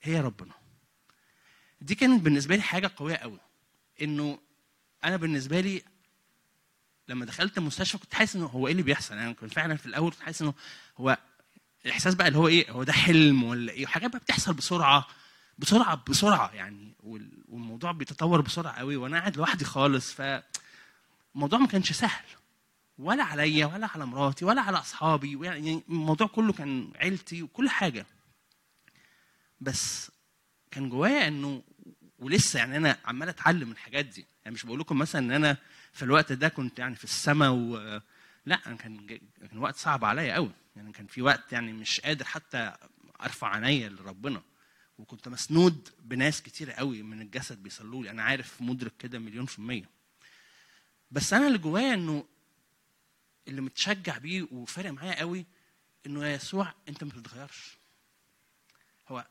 [0.03, 0.53] هي ربنا.
[1.81, 3.41] دي كانت بالنسبة لي حاجة قوية قوي.
[4.03, 4.39] إنه
[5.05, 5.83] أنا بالنسبة لي
[7.09, 10.11] لما دخلت المستشفى كنت حاسس إنه هو إيه اللي بيحصل؟ أنا كنت فعلا في الأول
[10.11, 10.55] كنت حاسس إنه
[10.97, 11.19] هو
[11.87, 15.07] الإحساس بقى اللي هو إيه هو ده حلم ولا إيه؟ حاجات بقى بتحصل بسرعة
[15.59, 21.93] بسرعة بسرعة يعني وال- والموضوع بيتطور بسرعة قوي وأنا قاعد لوحدي خالص فالموضوع ما كانش
[21.93, 22.24] سهل.
[22.99, 28.07] ولا عليا ولا على مراتي ولا على أصحابي يعني الموضوع كله كان عيلتي وكل حاجة.
[29.61, 30.11] بس
[30.70, 31.62] كان جوايا إنه
[32.18, 34.26] ولسه يعني أنا عمال أتعلم الحاجات دي.
[34.45, 35.57] يعني مش بقول لكم مثلا إن أنا
[35.93, 38.01] في الوقت ده كنت يعني في السماء و
[38.47, 39.07] لا أنا كان
[39.51, 42.76] كان وقت صعب عليا قوي يعني كان في وقت يعني مش قادر حتى
[43.20, 44.42] أرفع عينيا لربنا.
[44.99, 48.11] وكنت مسنود بناس كتير قوي من الجسد بيصلوا لي.
[48.11, 49.90] أنا عارف مدرك كده مليون في المية.
[51.11, 52.26] بس أنا اللي جوايا إنه
[53.49, 55.47] اللي متشجع بيه وفارق معايا قوي
[56.07, 57.78] إنه يا يسوع أنت ما بتتغيرش.
[59.09, 59.26] هو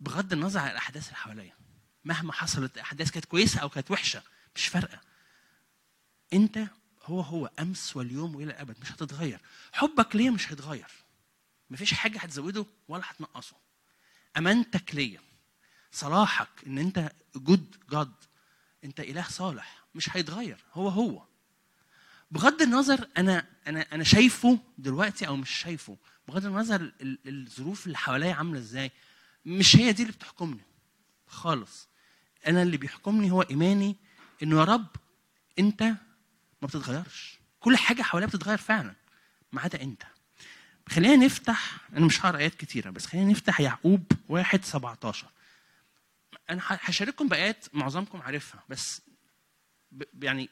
[0.00, 1.54] بغض النظر عن الأحداث اللي حواليا
[2.04, 4.22] مهما حصلت أحداث كانت كويسة أو كانت وحشة
[4.56, 5.00] مش فارقة.
[6.32, 6.58] أنت
[7.02, 9.40] هو هو أمس واليوم وإلى الأبد مش هتتغير.
[9.72, 10.90] حبك ليا مش هيتغير.
[11.70, 13.56] مفيش حاجة هتزوده ولا هتنقصه.
[14.36, 15.20] أمانتك ليا
[15.92, 18.12] صلاحك إن أنت جود جاد
[18.84, 20.64] أنت إله صالح مش هيتغير.
[20.74, 21.22] هو هو.
[22.30, 25.96] بغض النظر أنا أنا أنا شايفه دلوقتي أو مش شايفه.
[26.28, 28.90] بغض النظر ال- ال- الظروف اللي حواليا عاملة إزاي.
[29.46, 30.64] مش هي دي اللي بتحكمني.
[31.26, 31.88] خالص.
[32.46, 33.96] أنا اللي بيحكمني هو إيماني
[34.42, 34.86] إنه يا رب
[35.58, 35.94] أنت
[36.62, 37.38] ما بتتغيرش.
[37.60, 38.94] كل حاجة حواليا بتتغير فعلا
[39.52, 40.02] ما عدا أنت.
[40.88, 45.26] خلينا نفتح أنا مش هقرأ آيات كتيرة بس خلينا نفتح يعقوب واحد 17
[46.50, 49.02] أنا هشارككم بآيات معظمكم عارفها بس
[50.22, 50.48] يعني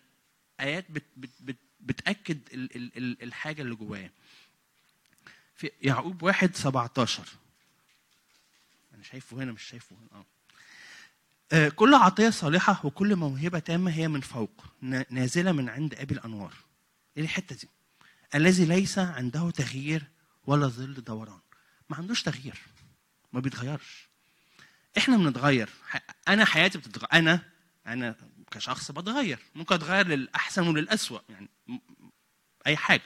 [0.60, 4.10] آيات بت بت بت بتأكد ال ال ال الحاجة اللي جوايا.
[5.56, 7.22] في يعقوب واحد 17
[8.94, 10.08] أنا شايفه هنا مش شايفه هنا.
[10.20, 10.24] آه.
[11.76, 16.54] كل عطية صالحة وكل موهبة تامة هي من فوق نا- نازلة من عند أبي الأنوار.
[17.16, 17.68] إيه الحتة دي؟
[18.34, 20.04] الذي ليس عنده تغيير
[20.46, 21.40] ولا ظل دوران.
[21.90, 22.58] ما عندوش تغيير.
[23.32, 24.08] ما بيتغيرش.
[24.98, 25.68] إحنا بنتغير.
[26.28, 27.40] أنا حياتي بتتغير أنا
[27.86, 28.14] أنا
[28.50, 29.38] كشخص بتغير.
[29.54, 31.48] ممكن أتغير للأحسن وللاسوء يعني
[32.66, 33.02] أي حاجة.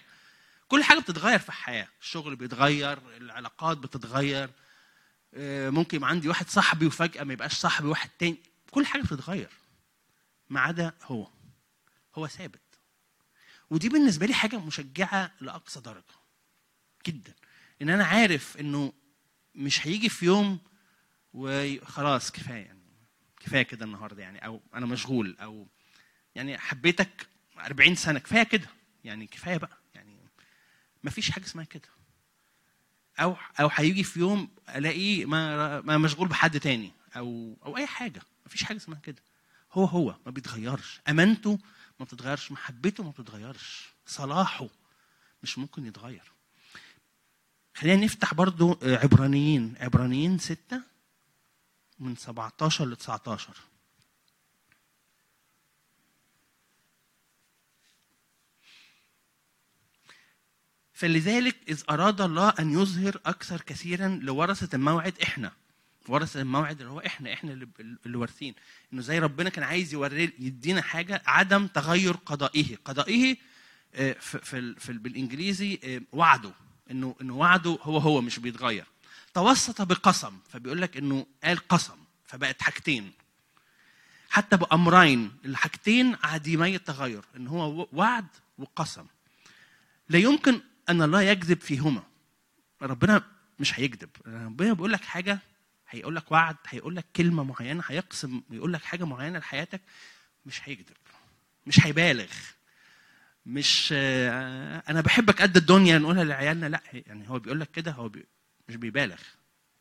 [0.69, 1.89] كل حاجة بتتغير في الحياة.
[2.01, 4.45] الشغل بيتغير العلاقات بتتغير.
[4.45, 4.51] آه،
[5.71, 8.39] ممكن يبقى عندي واحد صاحبي وفجأة ما يبقاش صاحبي واحد تاني.
[8.71, 9.51] كل حاجة بتتغير
[10.51, 11.29] ما عدا هو.
[12.15, 12.61] هو ثابت.
[13.71, 16.05] ودي بالنسبة لي حاجة مشجعة لأقصى درجة
[17.07, 17.35] جدا.
[17.83, 18.93] إن أنا عارف إنه
[19.55, 20.59] مش هيجي في يوم
[21.35, 22.83] وخلاص كفاية يعني.
[23.41, 24.39] كفاية كده النهارده يعني.
[24.47, 25.69] أو أنا مشغول أو
[26.35, 27.27] يعني حبيتك
[27.59, 28.69] 40 سنة كفاية كده.
[29.05, 29.79] يعني كفاية بقى.
[29.95, 30.17] يعني
[31.03, 31.89] ما فيش حاجة اسمها كده.
[33.21, 38.23] أو أو هيجي في يوم ألاقيه ما مشغول بحد تاني أو أو أي حاجة.
[38.45, 39.23] ما فيش حاجة اسمها كده.
[39.73, 41.01] هو هو ما بيتغيرش.
[41.09, 41.59] أمانته
[42.01, 42.53] ما بتتغيرش.
[42.53, 43.89] محبته ما بتتغيرش.
[44.07, 44.69] صلاحه
[45.43, 46.33] مش ممكن يتغير.
[47.75, 49.75] خلينا نفتح برضو عبرانيين.
[49.81, 50.83] عبرانيين ستة
[51.99, 53.57] من 17 ل 19
[61.03, 65.53] فلذلك إذ أراد الله أن يظهر أكثر كثيرا لورثة الموعد إحنا.
[66.09, 68.55] ورثة الموعد اللي هو إحنا إحنا اللي, وارثين.
[68.93, 72.77] إنه زي ربنا كان عايز يوري يدينا حاجة عدم تغير قضائه.
[72.85, 73.37] قضائه
[73.95, 76.53] آه، في, في, ال- في ال- بالإنجليزي آه، وعده.
[76.91, 78.85] إنه إنه وعده هو هو مش بيتغير.
[79.35, 80.39] توسط بقسم.
[80.51, 81.97] فبيقول لك إنه قال قسم.
[82.27, 83.13] فبقت حاجتين.
[84.31, 85.31] حتى بأمرين.
[85.45, 87.25] الحاجتين عديمي التغير.
[87.37, 88.27] إن هو وعد
[88.59, 89.07] وقسم.
[90.09, 90.61] لا يمكن
[90.93, 92.03] أن الله يكذب فيهما.
[92.83, 93.23] ربنا
[93.59, 94.09] مش هيكذب.
[94.27, 95.39] ربنا بيقول لك حاجة
[95.91, 99.81] هيقول لك وعد هيقول لك كلمة معينة هيقسم ويقول لك حاجة معينة لحياتك
[100.47, 100.97] مش هيكذب.
[101.67, 102.31] مش هيبالغ.
[103.47, 108.09] مش آه، أنا بحبك قد الدنيا نقولها لعيالنا لأ يعني هو بيقول لك كده هو
[108.09, 108.25] بي
[108.69, 109.21] مش بيبالغ.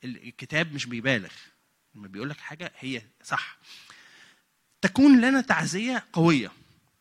[0.04, 1.32] الكتاب مش بيبالغ.
[1.96, 3.58] لما بيقول لك حاجة هي صح.
[4.82, 6.52] تكون لنا تعزية قوية.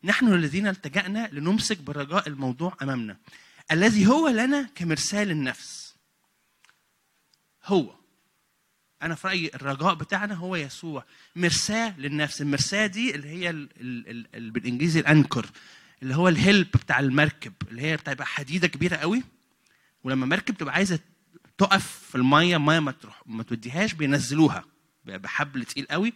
[0.03, 3.17] نحن الذين التجأنا لنمسك برجاء الموضوع أمامنا.
[3.71, 5.95] الذي هو لنا كمرسال النفس.
[7.65, 7.95] هو.
[9.01, 11.05] أنا في رأيي الرجاء بتاعنا هو يسوع.
[11.35, 12.41] مرساه للنفس.
[12.41, 15.49] المرساه دي اللي هي ال ال ال ال بالإنجليزي الأنكر
[16.03, 19.23] اللي هو الهلب بتاع المركب اللي هي بتبقى حديدة كبيرة قوي.
[20.03, 20.99] ولما مركب تبقى عايزة
[21.57, 24.65] تقف في المية المية ما تروح ما توديهاش بينزلوها.
[25.05, 26.13] بحبل تقيل قوي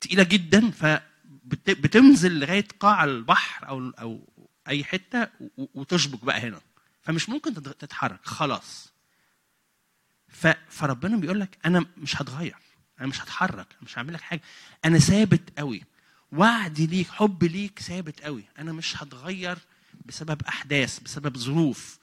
[0.00, 0.70] تقيلة جدا.
[0.70, 4.28] فبتنزل لغاية قاع البحر أو أو
[4.68, 5.28] أي حتة
[5.74, 6.60] وتشبك بقى هنا.
[7.08, 8.92] فمش ممكن تتحرك خلاص.
[10.68, 12.56] فربنا بيقول لك أنا مش هتغير
[13.00, 14.40] أنا مش هتحرك مش هعمل لك حاجة.
[14.84, 15.82] أنا ثابت قوي.
[16.32, 18.44] وعدي ليك حبي ليك ثابت قوي.
[18.58, 19.58] أنا مش هتغير
[20.06, 21.98] بسبب أحداث بسبب ظروف.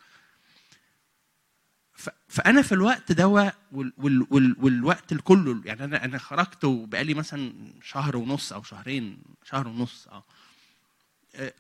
[2.28, 7.54] فأنا في الوقت ده وال وال وال والوقت الكله يعني أنا أنا خرجت وبقالي مثلا
[7.84, 10.24] شهر ونص أو شهرين شهر ونص آه.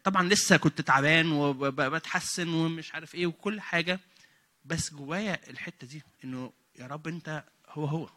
[0.03, 3.99] طبعا لسه كنت تعبان وبتحسن ومش عارف إيه وكل حاجة
[4.65, 8.09] بس جوايا الحتة دي إنه يا رب أنت هو هو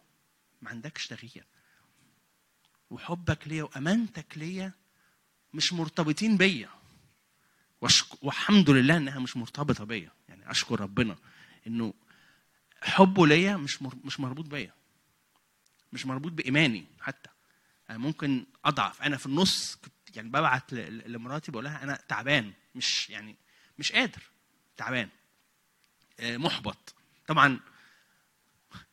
[0.63, 1.45] ما عندكش تغيير.
[2.91, 4.73] وحبك ليا وأمانتك ليا
[5.55, 6.69] مش مرتبطين بيا.
[8.23, 10.11] والحمد لله إنها مش مرتبطة بيا.
[10.29, 11.17] يعني أشكر ربنا
[11.67, 11.95] إنه
[12.83, 14.73] حبه ليا مش مر- مش مربوط بيا.
[15.93, 17.31] مش مربوط بإيماني حتى.
[17.91, 19.03] أنا ممكن أضعف.
[19.03, 23.37] أنا في النص كنت يعني ببعت لمراتي بقول لها أنا تعبان مش يعني
[23.79, 24.23] مش قادر
[24.77, 25.09] تعبان
[26.21, 26.95] آه، محبط.
[27.27, 27.61] طبعا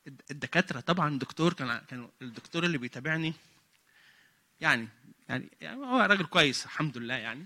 [0.07, 3.33] الد- الدكاترة طبعا الدكتور كان كان الدكتور اللي بيتابعني
[4.61, 4.87] يعني
[5.29, 7.45] يعني, يعني هو راجل كويس الحمد لله يعني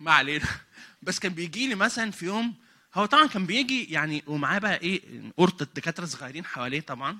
[0.00, 0.44] ما علينا.
[1.02, 2.54] بس كان بيجي لي مثلا في يوم
[2.94, 7.18] هو طبعا كان بيجي يعني ومعاه بقى إيه قرطة دكاترة صغيرين حواليه طبعا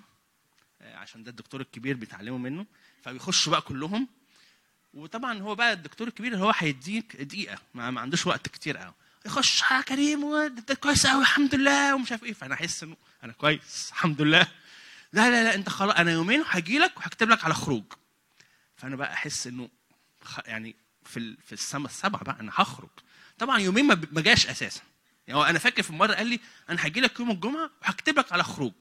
[0.80, 2.66] آه، عشان ده الدكتور الكبير بيتعلموا منه
[3.02, 4.08] فبيخشوا بقى كلهم
[4.94, 8.94] وطبعا هو بقى الدكتور الكبير اللي هو هيديك دقيقة ما, ما عندوش وقت كتير قوي.
[9.26, 11.94] يخش يا كريم وانت كويس قوي الحمد لله.
[11.94, 12.32] ومش عارف إيه.
[12.32, 14.46] فأنا أحس إنه أنا كويس الحمد لله.
[15.12, 17.84] لا لا لا أنت خلاص أنا يومين وهجي لك وهكتب لك على خروج.
[18.76, 19.68] فأنا بقى أحس إنه
[20.46, 22.88] يعني في في السما السبعه بقى أنا هخرج.
[23.38, 24.80] طبعا يومين ما جاش أساسا.
[25.26, 26.40] يعني أنا فاكر في مرة قال لي
[26.70, 28.72] أنا هجي لك يوم الجمعة وهكتب لك على خروج.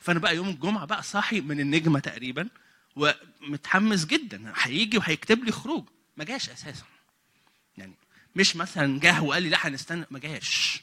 [0.00, 2.48] فأنا بقى يوم الجمعة بقى صاحي من النجمة تقريبا.
[2.98, 5.88] ومتحمس جدا هيجي وهيكتب لي خروج.
[6.16, 6.84] ما جاش أساسا.
[7.78, 7.92] يعني
[8.36, 10.04] مش مثلا جه وقال لي لا هنستنى.
[10.10, 10.80] ما جاش.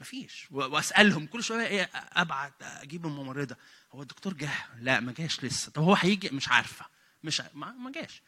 [0.00, 3.56] مفيش و- وأسألهم كل شوية إيه أبعت أجيب الممرضة.
[3.92, 5.70] هو الدكتور جه؟ لا ما جاش لسه.
[5.72, 6.84] طب هو هيجي؟ مش عارفة.
[7.24, 8.22] مش ما ما جاش.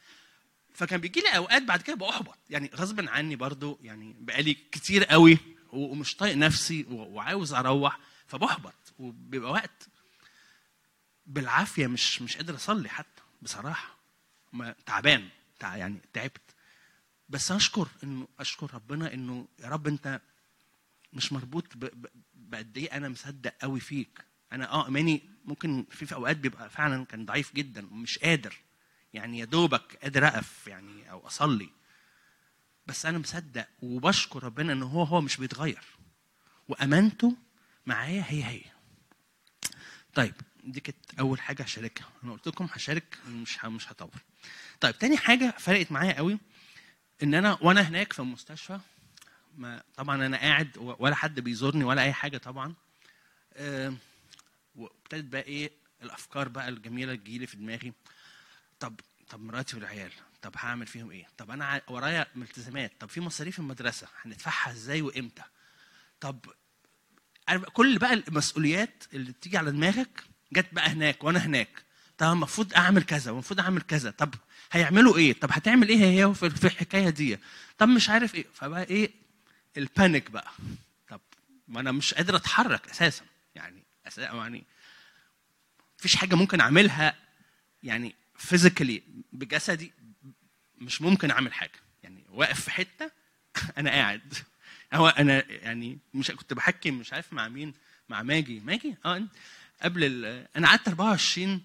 [0.74, 2.38] فكان بيجي لي أوقات بعد كده بأحبط.
[2.50, 5.38] يعني غصب عني برضو يعني بقالي كتير قوي
[5.72, 8.74] ومش طايق نفسي وعاوز أروح فبحبط.
[8.98, 9.88] وبيبقى وقت
[11.28, 13.98] بالعافية مش مش قادر أصلي حتى بصراحة.
[14.52, 15.28] ما تعبان
[15.58, 16.40] تع يعني تعبت.
[17.28, 20.20] بس أشكر انه أشكر ربنا إنه يا رب أنت
[21.12, 21.64] مش مربوط
[22.34, 24.24] بقد إيه أنا مصدق قوي فيك.
[24.52, 28.56] أنا آه ايماني ممكن في, في أوقات بيبقى فعلا كان ضعيف جدا ومش قادر.
[29.14, 31.68] يعني يا دوبك قادر أقف يعني أو أصلي.
[32.86, 35.84] بس أنا مصدق وبشكر ربنا ان هو هو مش بيتغير.
[36.68, 37.36] وأمانته
[37.86, 38.62] معايا هي هي.
[40.14, 40.34] طيب
[40.72, 42.08] دي كانت أول حاجة هشاركها.
[42.24, 44.10] أنا قلت لكم هشارك مش مش هطول.
[44.80, 46.38] طيب تاني حاجة فرقت معايا قوي
[47.22, 48.80] إن أنا وأنا هناك في المستشفى
[49.56, 52.74] ما طبعا أنا قاعد ولا حد بيزورني ولا أي حاجة طبعا.
[53.54, 53.94] آه،
[54.76, 55.70] وابتدت بقى إيه
[56.02, 57.92] الأفكار بقى الجميلة تجيلي في دماغي.
[58.80, 60.12] طب طب مراتي والعيال
[60.42, 65.42] طب هعمل فيهم إيه؟ طب أنا ورايا ملتزمات طب في مصاريف المدرسة هندفعها إزاي وإمتى؟
[66.20, 66.44] طب
[67.72, 70.22] كل بقى المسؤوليات اللي بتيجي على دماغك
[70.52, 71.82] جت بقى هناك وأنا هناك.
[72.18, 74.10] طب المفروض أعمل كذا والمفروض أعمل كذا.
[74.10, 74.34] طب
[74.72, 77.38] هيعملوا إيه؟ طب هتعمل إيه؟ هي في الحكاية دي.
[77.78, 78.46] طب مش عارف إيه.
[78.54, 79.10] فبقى إيه؟
[79.76, 80.50] ال panic بقى.
[81.08, 81.20] طب
[81.68, 83.24] ما أنا مش قادر أتحرك أساسا.
[83.54, 84.64] يعني أساسا يعني
[85.98, 87.14] مفيش حاجة ممكن أعملها.
[87.82, 89.02] يعني physically
[89.32, 89.92] بجسدي
[90.78, 91.78] مش ممكن أعمل حاجة.
[92.02, 93.10] يعني واقف في حتة
[93.78, 94.34] أنا قاعد.
[94.94, 97.74] هو أنا يعني مش كنت بحكي مش عارف مع مين
[98.08, 98.60] مع ماجي.
[98.60, 99.22] ماجي؟ آه.
[99.82, 101.62] قبل ال- أنا قعدت 24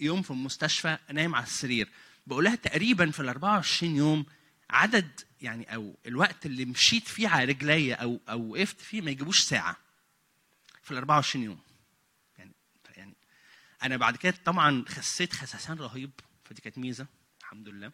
[0.00, 1.88] يوم في المستشفى نايم على السرير.
[2.26, 4.26] بقول لها تقريبا في ال 24 يوم
[4.70, 9.40] عدد يعني أو الوقت اللي مشيت فيه على رجليا أو أو وقفت فيه ما يجيبوش
[9.40, 9.76] ساعة.
[10.82, 11.58] في ال 24 يوم.
[12.38, 12.52] يعني
[12.96, 13.14] يعني
[13.82, 16.10] أنا بعد كده طبعا خسيت خسسان رهيب.
[16.44, 17.06] فدي كانت ميزة.
[17.40, 17.92] الحمد لله.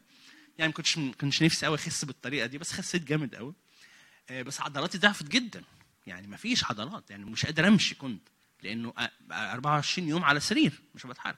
[0.58, 3.54] يعني ما كنتش ما كنتش نفسي قوي أخس بالطريقة دي بس خسيت جامد قوي
[4.30, 5.62] آه، بس عضلاتي ضعفت جدا.
[6.06, 7.10] يعني ما فيش عضلات.
[7.10, 8.28] يعني مش قادر أمشي كنت.
[8.64, 9.10] لأنه آه،
[9.52, 11.36] 24 يوم على سرير مش بتحرك.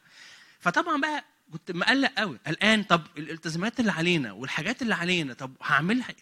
[0.60, 6.08] فطبعا بقى كنت مقلق قوي قلقان طب الالتزامات اللي علينا والحاجات اللي علينا طب هعملها
[6.08, 6.16] إيه؟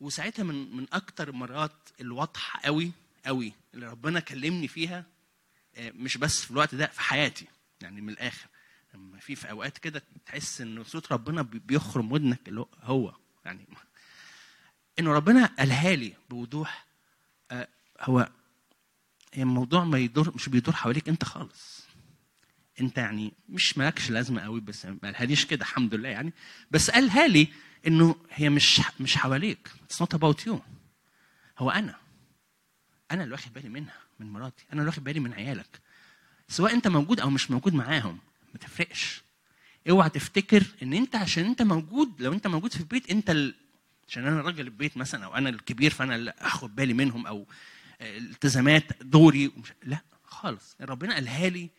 [0.00, 2.92] وساعتها من من أكتر المرات الواضحة قوي
[3.26, 5.04] قوي اللي ربنا كلمني فيها
[5.76, 7.46] آه، مش بس في الوقت ده في حياتي
[7.80, 8.46] يعني من الآخر.
[8.94, 13.14] لما في في أوقات كده تحس إن صوت ربنا بي- بيخرم ودنك اللي هو-
[13.44, 13.66] يعني
[14.98, 16.86] إنه ربنا قالها لي بوضوح
[17.50, 17.68] آه،
[18.00, 18.28] هو
[19.36, 21.86] الموضوع ما يدور مش بيدور حواليك انت خالص.
[22.80, 26.32] انت يعني مش مالكش لازمة قوي بس ما قالهاليش كده الحمد لله يعني.
[26.70, 27.48] بس قالها لي
[27.86, 29.70] انه هي مش مش حواليك.
[29.84, 30.60] it's not about you
[31.58, 31.94] هو أنا.
[33.10, 34.64] أنا اللي واخد بالي منها من مراتي.
[34.72, 35.80] أنا اللي واخد بالي من عيالك.
[36.48, 38.18] سواء أنت موجود أو مش موجود معاهم
[38.54, 39.22] ما تفرقش.
[39.90, 43.54] اوعى تفتكر إن أنت عشان أنت موجود لو أنت موجود في البيت أنت ال...
[44.08, 47.46] عشان أنا راجل البيت مثلا أو أنا الكبير فأنا اللي أخد بالي منهم أو
[48.00, 49.72] التزامات دوري ومش...
[49.82, 50.76] لا خالص.
[50.80, 51.70] ربنا قالها لي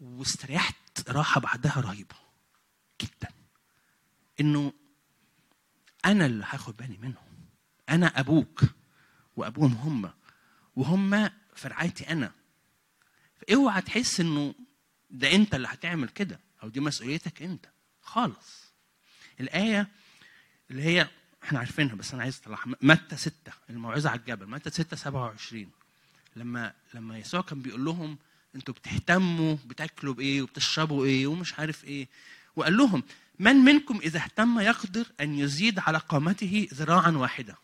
[0.00, 2.14] واستريحت راحة بعدها رهيبة
[3.02, 3.28] جدا.
[4.40, 4.72] إنه
[6.04, 7.48] أنا اللي هاخد بالي منهم.
[7.88, 8.62] أنا أبوك
[9.36, 10.12] وأبوهم هم
[10.76, 12.32] وهم في رعايتي أنا.
[13.52, 14.54] اوعى تحس إنه
[15.10, 17.66] ده أنت اللي هتعمل كده أو دي مسؤوليتك أنت.
[18.02, 18.72] خالص.
[19.40, 19.88] الآية
[20.70, 21.08] اللي هي
[21.44, 23.34] إحنا عارفينها بس أنا عايز اطلعها متى 6
[23.70, 24.46] الموعظة على الجبل.
[24.46, 25.70] متى 6 27
[26.36, 28.18] لما لما يسوع كان بيقول لهم
[28.54, 32.08] أنتوا بتهتموا بتاكلوا بإيه وبتشربوا إيه ومش عارف إيه.
[32.56, 33.02] وقال لهم
[33.38, 37.56] من منكم إذا اهتم يقدر أن يزيد على قامته ذراعا واحدة.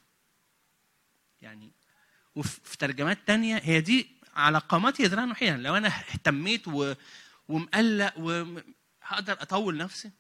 [1.42, 1.70] يعني
[2.34, 6.94] وفي ترجمات تانية هي دي على قامتي ذراعا واحدة يعني لو أنا اهتميت و...
[7.48, 10.10] ومقلق وهقدر أطول نفسي؟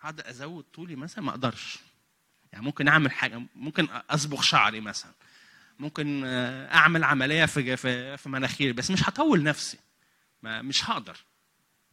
[0.00, 1.78] هقدر أزود طولي مثلا؟ ما أقدرش.
[2.56, 5.12] يعني ممكن أعمل حاجة ممكن أصبغ شعري مثلا.
[5.78, 6.24] ممكن
[6.72, 7.76] أعمل عملية في
[8.16, 9.78] في, مناخيري بس مش هطول نفسي.
[10.42, 11.16] ما مش هقدر.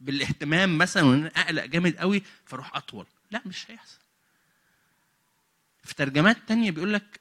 [0.00, 3.06] بالاهتمام مثلا وإن أقلق جامد قوي فأروح أطول.
[3.30, 3.98] لا مش هيحصل.
[5.84, 7.20] في ترجمات تانية بيقول لك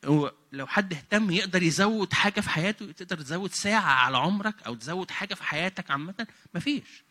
[0.52, 5.12] لو حد اهتم يقدر يزود حاجة في حياته تقدر تزود ساعة على عمرك أو تزود
[5.12, 7.04] حاجة في حياتك عامة مفيش.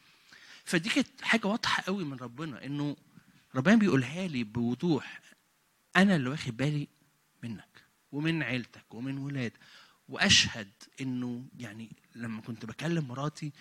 [0.64, 2.96] فدي كانت حاجة واضحة قوي من ربنا إنه
[3.54, 5.20] ربنا بيقولها لي بوضوح.
[5.96, 6.88] أنا اللي واخد بالي
[7.42, 7.82] منك
[8.12, 9.52] ومن عيلتك ومن ولادك.
[10.08, 10.68] وأشهد
[11.00, 13.52] إنه يعني لما كنت بكلم مراتي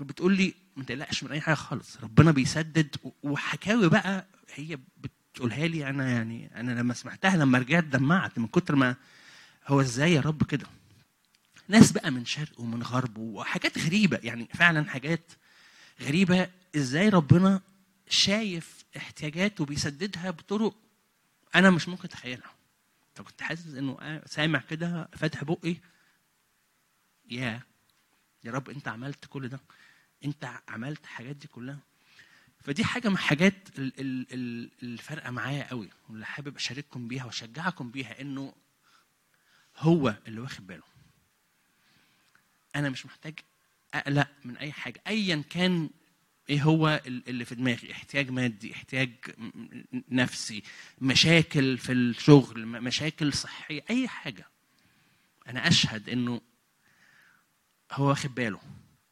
[0.00, 2.96] بتقول لي ما تقلقش من أي حاجة خالص ربنا بيسدد.
[3.22, 8.46] وحكاوي بقى هي بت تقولها لي أنا يعني أنا لما سمعتها لما رجعت دمعت من
[8.46, 8.96] كتر ما
[9.66, 10.66] هو إزاي يا رب كده.
[11.68, 15.32] ناس بقى من شرق ومن غرب وحاجات غريبة يعني فعلا حاجات
[16.00, 17.60] غريبة إزاي ربنا
[18.08, 20.76] شايف احتياجات وبيسددها بطرق
[21.54, 22.54] أنا مش ممكن أتخيلها.
[23.14, 25.76] فكنت حاسس إنه سامع كده فاتح بقي.
[27.30, 27.60] يا
[28.44, 29.60] يا رب أنت عملت كل ده.
[30.24, 31.78] أنت عملت الحاجات دي كلها.
[32.60, 38.54] فدي حاجة من الحاجات اللي فارقه معايا قوي واللي حابب أشارككم بيها وأشجعكم بيها إنه
[39.78, 40.82] هو اللي واخد باله.
[42.76, 43.38] أنا مش محتاج
[43.94, 45.02] أقلق من أي حاجة.
[45.06, 45.90] ايا كان
[46.50, 49.10] إيه هو اللي في دماغي؟ احتياج مادي احتياج
[50.08, 50.62] نفسي
[51.00, 54.46] مشاكل في الشغل مشاكل صحية أي حاجة.
[55.48, 56.40] أنا أشهد إنه
[57.92, 58.60] هو واخد باله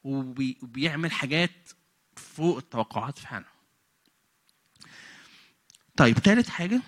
[0.04, 1.70] وبيعمل حاجات
[2.16, 3.44] فوق التوقعات فعلا.
[5.96, 6.82] طيب ثالث حاجة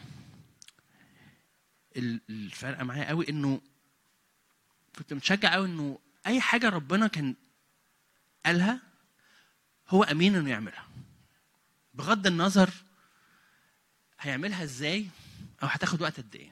[1.96, 3.60] الفرق معايا قوي إنه
[4.98, 7.34] كنت متشجع قوي إنه أي حاجة ربنا كان
[8.46, 8.91] قالها
[9.92, 10.86] هو أمين إنه يعملها.
[11.94, 12.70] بغض النظر
[14.20, 15.06] هيعملها إزاي
[15.62, 16.50] أو هتاخد وقت قد إيه.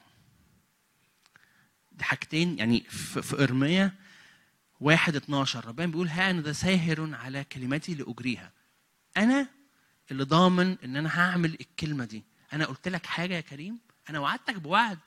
[1.91, 3.93] دي حاجتين يعني في ارميه
[4.81, 8.51] واحد 12 ربنا بيقول ها أنا ده ساهر على كلمتي لأجريها.
[9.17, 9.47] أنا
[10.11, 12.23] اللي ضامن إن أنا هعمل الكلمة دي.
[12.53, 14.99] أنا قلت لك حاجة يا كريم؟ أنا وعدتك بوعد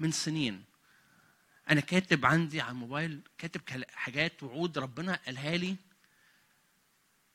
[0.00, 0.64] من سنين.
[1.70, 3.60] أنا كاتب عندي على الموبايل كاتب
[3.94, 5.76] حاجات وعود ربنا قالها لي.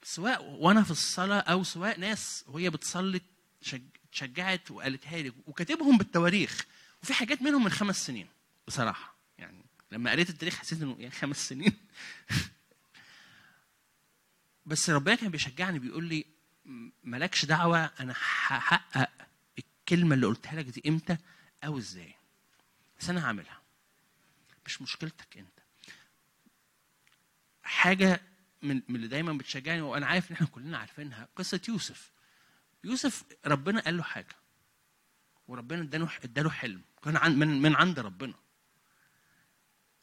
[0.03, 3.21] سواء وأنا في الصلاة أو سواء ناس وهي بتصلي
[4.09, 6.65] اتشجعت وقالتها لي وكاتبهم بالتواريخ.
[7.03, 8.27] وفي حاجات منهم من خمس سنين
[8.67, 9.15] بصراحة.
[9.38, 11.73] يعني لما قريت التاريخ حسيت إنه يعني خمس سنين.
[14.65, 16.25] بس ربنا كان بيشجعني بيقول لي
[17.03, 19.09] مالكش دعوة أنا هحقق
[19.57, 21.17] الكلمة اللي قلتها لك دي إمتى
[21.63, 22.15] أو إزاي.
[22.99, 23.61] بس أنا هعملها.
[24.65, 25.59] مش مشكلتك أنت.
[27.63, 28.21] حاجة
[28.64, 32.11] من اللي دايما بتشجعني وأنا عارف إن إحنا كلنا عارفينها قصة يوسف.
[32.84, 34.35] يوسف ربنا قال له حاجة
[35.48, 38.34] وربنا إداله إداله حلم كان من من عند ربنا.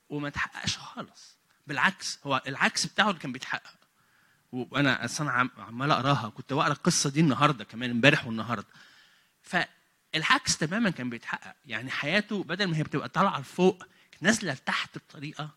[0.09, 1.37] وما تحققش خالص.
[1.67, 3.75] بالعكس هو العكس بتاعه اللي كان بيتحقق.
[4.53, 8.67] وأنا اصل أنا عمال أقراها كنت بقرأ القصة دي النهارده كمان امبارح والنهاردة.
[9.43, 11.55] فالعكس تماما كان بيتحقق.
[11.67, 13.85] يعني حياته بدل ما هي بتبقى طالعة لفوق
[14.21, 15.51] نازلة لتحت بطريقة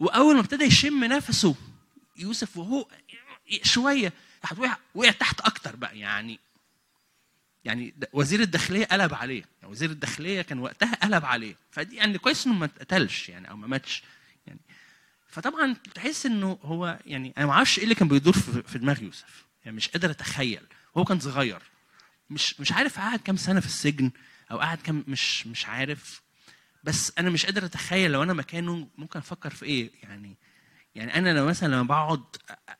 [0.00, 1.54] وأول ما ابتدى يشم نفسه
[2.18, 2.86] يوسف وهو
[3.62, 4.12] شوية
[4.94, 6.38] وقع تحت أكتر بقى يعني
[7.64, 9.44] يعني وزير الداخلية قلب عليه.
[9.60, 11.54] يعني وزير الداخلية كان وقتها قلب عليه.
[11.70, 14.02] فدي يعني كويس إنه ما اتقتلش يعني أو ما ماتش
[14.46, 14.60] يعني.
[15.28, 18.32] فطبعا تحس إنه هو يعني أنا ما أعرفش إيه اللي كان بيدور
[18.66, 19.44] في دماغ يوسف.
[19.64, 20.62] يعني مش قادر أتخيل.
[20.96, 21.62] هو كان صغير.
[22.30, 24.10] مش مش عارف قعد كام سنة في السجن
[24.50, 26.22] أو قعد كام مش مش عارف.
[26.84, 30.36] بس أنا مش قادر أتخيل لو أنا مكانه ممكن أفكر في إيه يعني.
[30.98, 32.22] يعني أنا لو مثلا لما بقعد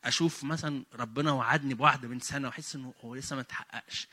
[0.05, 4.09] أشوف مثلا ربنا وعدني بواحدة من سنة وأحس إنه هو لسه ما اتحققش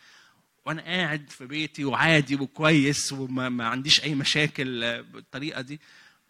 [0.65, 5.79] وأنا قاعد في بيتي وعادي وكويس وما ما عنديش أي مشاكل بالطريقة دي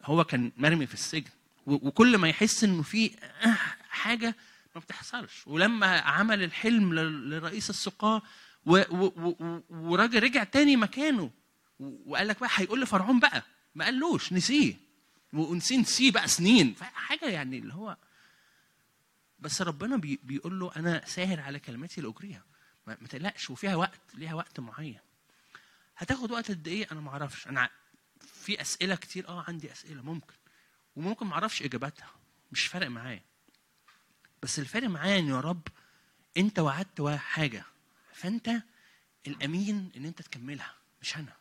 [0.06, 1.30] هو كان مرمي في السجن.
[1.66, 3.12] وكل ما يحس إنه في
[3.90, 4.36] حاجة
[4.76, 5.44] ما بتحصلش.
[5.48, 6.94] ولما عمل الحلم
[7.30, 8.22] لرئيس السقاة
[9.70, 11.32] وراجل رجع تاني مكانه
[11.80, 13.44] وقال لك بقى هيقول لفرعون بقى
[13.76, 14.85] ما قالوش نسيه.
[15.36, 16.76] ونسيه نسيه بقى سنين.
[16.82, 17.98] حاجة يعني اللي هو
[19.40, 22.44] بس ربنا بي بيقول له أنا ساهر على كلماتي لأجريها.
[22.88, 25.00] ما, ما تقلقش وفيها وقت ليها وقت معين.
[25.98, 27.48] هتاخد وقت قد إيه؟ أنا ما أعرفش.
[27.48, 27.70] أنا
[28.20, 29.28] في أسئلة كتير.
[29.28, 30.34] آه عندي أسئلة ممكن.
[30.96, 32.10] وممكن ما أعرفش إجاباتها.
[32.52, 33.22] مش فارق معايا.
[34.44, 35.68] بس الفارق معايا إن يا رب
[36.38, 37.64] أنت وعدت حاجة.
[38.14, 38.52] فأنت
[39.28, 41.34] الأمين إن أنت تكملها مش أنا.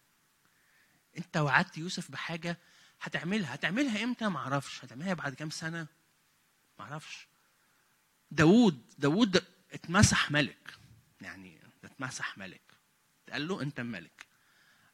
[1.19, 2.59] أنت وعدت يوسف بحاجة
[3.05, 4.85] هتعملها هتعملها إمتى؟ ما أعرفش.
[4.85, 5.87] هتعملها بعد كام سنة؟
[6.79, 7.27] ما أعرفش.
[8.31, 10.75] داوود داوود ده اتمسح ملك.
[11.21, 12.61] يعني اتمسح ملك.
[13.33, 14.27] قال له أنت ملك.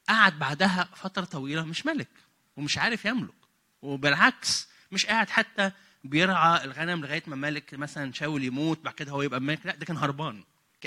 [0.09, 2.09] قعد بعدها فترة طويلة مش ملك
[2.57, 3.35] ومش عارف يملك.
[3.83, 5.73] وبالعكس مش قاعد حتى
[6.05, 9.67] بيرعى الغنم لغاية ما ملك مثلا شاول يموت بعد كده هو يبقى ملك.
[9.67, 10.45] لا ده كان هربان.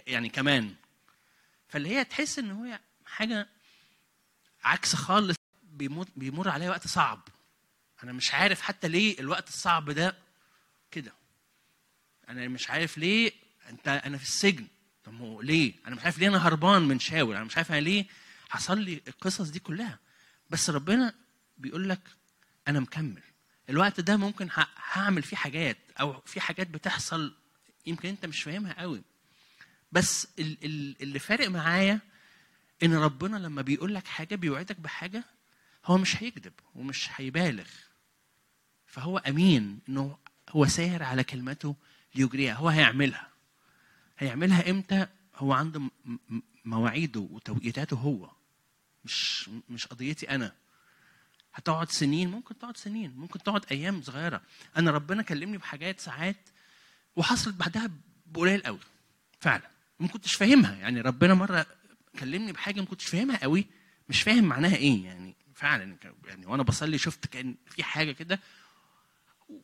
[0.07, 0.75] يعني كمان.
[1.67, 3.47] فاللي هي تحس إن هو حاجة
[4.63, 5.35] عكس خالص
[6.15, 7.27] بيمر عليها وقت صعب.
[8.03, 10.15] أنا مش عارف حتى ليه الوقت الصعب ده
[10.91, 11.13] كده.
[12.29, 13.31] أنا مش عارف ليه
[13.69, 14.67] انت أنا في السجن.
[15.03, 17.35] طب هو ليه؟ أنا مش عارف ليه أنا هربان من شاول.
[17.35, 18.05] أنا مش عارف أنا ليه
[18.49, 19.99] حصل لي القصص دي كلها.
[20.49, 21.13] بس ربنا
[21.57, 21.99] بيقول لك
[22.67, 23.21] أنا مكمل.
[23.69, 24.49] الوقت ده ممكن
[24.91, 27.35] هعمل فيه حاجات أو في حاجات بتحصل
[27.85, 29.01] يمكن أنت مش فاهمها قوي.
[29.91, 31.99] بس ال- ال- اللي فارق معايا
[32.83, 35.23] إن ربنا لما بيقول لك حاجة بيوعدك بحاجة
[35.85, 37.67] هو مش هيكذب ومش هيبالغ.
[38.87, 40.17] فهو أمين إنه
[40.49, 41.75] هو ساهر على كلمته
[42.15, 42.53] ليجريها.
[42.53, 43.27] هو هيعملها.
[44.17, 45.81] هيعملها إمتى؟ هو عنده
[46.65, 48.31] مواعيده وتوقيتاته هو.
[49.05, 50.51] مش مش قضيتي أنا.
[51.53, 53.15] هتقعد سنين؟ ممكن تقعد سنين.
[53.15, 54.41] ممكن تقعد أيام صغيرة.
[54.77, 56.49] أنا ربنا كلمني بحاجات ساعات
[57.15, 57.89] وحصلت بعدها
[58.25, 58.79] بقليل قوي.
[59.39, 59.69] فعلا.
[59.99, 60.75] ما كنتش فاهمها.
[60.75, 61.65] يعني ربنا مرة
[62.19, 63.65] كلمني بحاجة ما كنتش فاهمها قوي.
[64.09, 65.35] مش فاهم معناها إيه يعني.
[65.55, 68.39] فعلا يعني وأنا بصلي شفت كأن في حاجة كده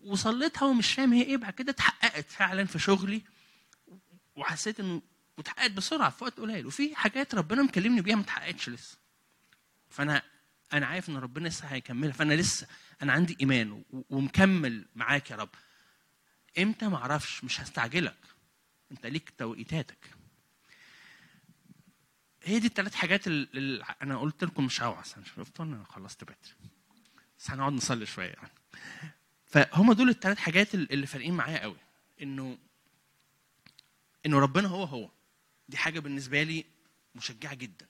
[0.03, 3.22] وصليتها ومش فاهم هي إيه بعد كده اتحققت فعلا في شغلي
[4.36, 5.02] وحسيت إنه
[5.38, 8.98] واتحققت بسرعة في وقت قليل وفي حاجات ربنا مكلمني بيها ما اتحققتش لسه.
[9.90, 10.22] فانا
[10.74, 12.68] أنا عارف إن ربنا لسه هيكملها فأنا لسه
[13.02, 15.49] أنا عندي إيمان ومكمل معاك يا رب.
[16.60, 18.18] إمتى؟ ما أعرفش مش هستعجلك.
[18.91, 20.18] أنت ليك توقيتاتك.
[22.44, 26.36] هي دي الثلاث حاجات اللي أنا قلت لكم مش هوعظ أنا شفت أنا خلصت بدري.
[27.40, 28.52] بس هنقعد نصلي شوية يعني.
[29.45, 31.78] فهم دول الثلاث حاجات اللي فارقين معايا قوي.
[32.22, 32.57] إنه
[34.26, 35.10] إنه ربنا هو هو.
[35.70, 36.66] دي حاجة بالنسبة لي
[37.16, 37.88] مشجعة جدا.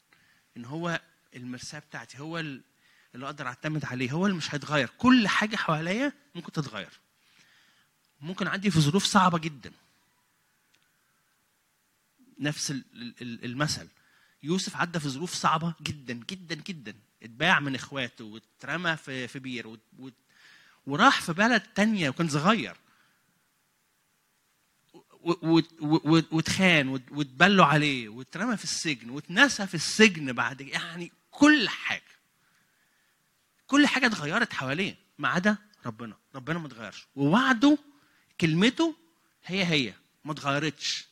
[0.58, 1.02] إن هو
[1.36, 2.62] المرساه بتاعتي هو ال-
[3.16, 4.90] اللي أقدر أعتمد عليه هو اللي مش هيتغير.
[4.98, 7.00] كل حاجة حواليا ممكن تتغير.
[8.22, 9.72] ممكن أعدي في ظروف صعبة جدا.
[12.40, 12.84] نفس ال-
[13.22, 13.88] ال- المثل.
[14.44, 16.94] يوسف عدى في ظروف صعبة جدا جدا جدا.
[17.24, 20.14] اتباع من إخواته واترمى في في بير وت- وت-
[20.86, 22.76] وراح في بلد تانية وكان صغير.
[25.22, 30.61] و- و- و- و- واتخان وات- واتبلوا عليه واترمى في السجن واتنسى في السجن بعد
[30.61, 32.02] يعني كل حاجة.
[33.68, 36.18] كل حاجة اتغيرت حواليه ما عدا ربنا.
[36.36, 37.07] ربنا ما اتغيرش.
[37.16, 37.78] ووعده
[38.41, 38.95] كلمته
[39.45, 39.94] هي هي
[40.26, 41.07] ما اتغيرتش.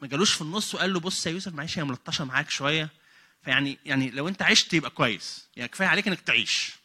[0.00, 2.88] ما جالوش في النص وقال له بص يا يوسف معلش هي ملطشة معاك شوية.
[3.42, 5.48] فيعني يعني لو انت عشت يبقى كويس.
[5.56, 6.76] يعني كفاية عليك انك تعيش.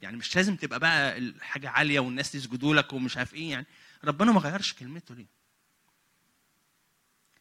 [0.00, 3.50] يعني مش لازم تبقى بقى الحاجة عالية والناس يسجدوا لك ومش عارف إيه.
[3.50, 3.66] يعني
[4.04, 5.26] ربنا ما غيرش كلمته ليه؟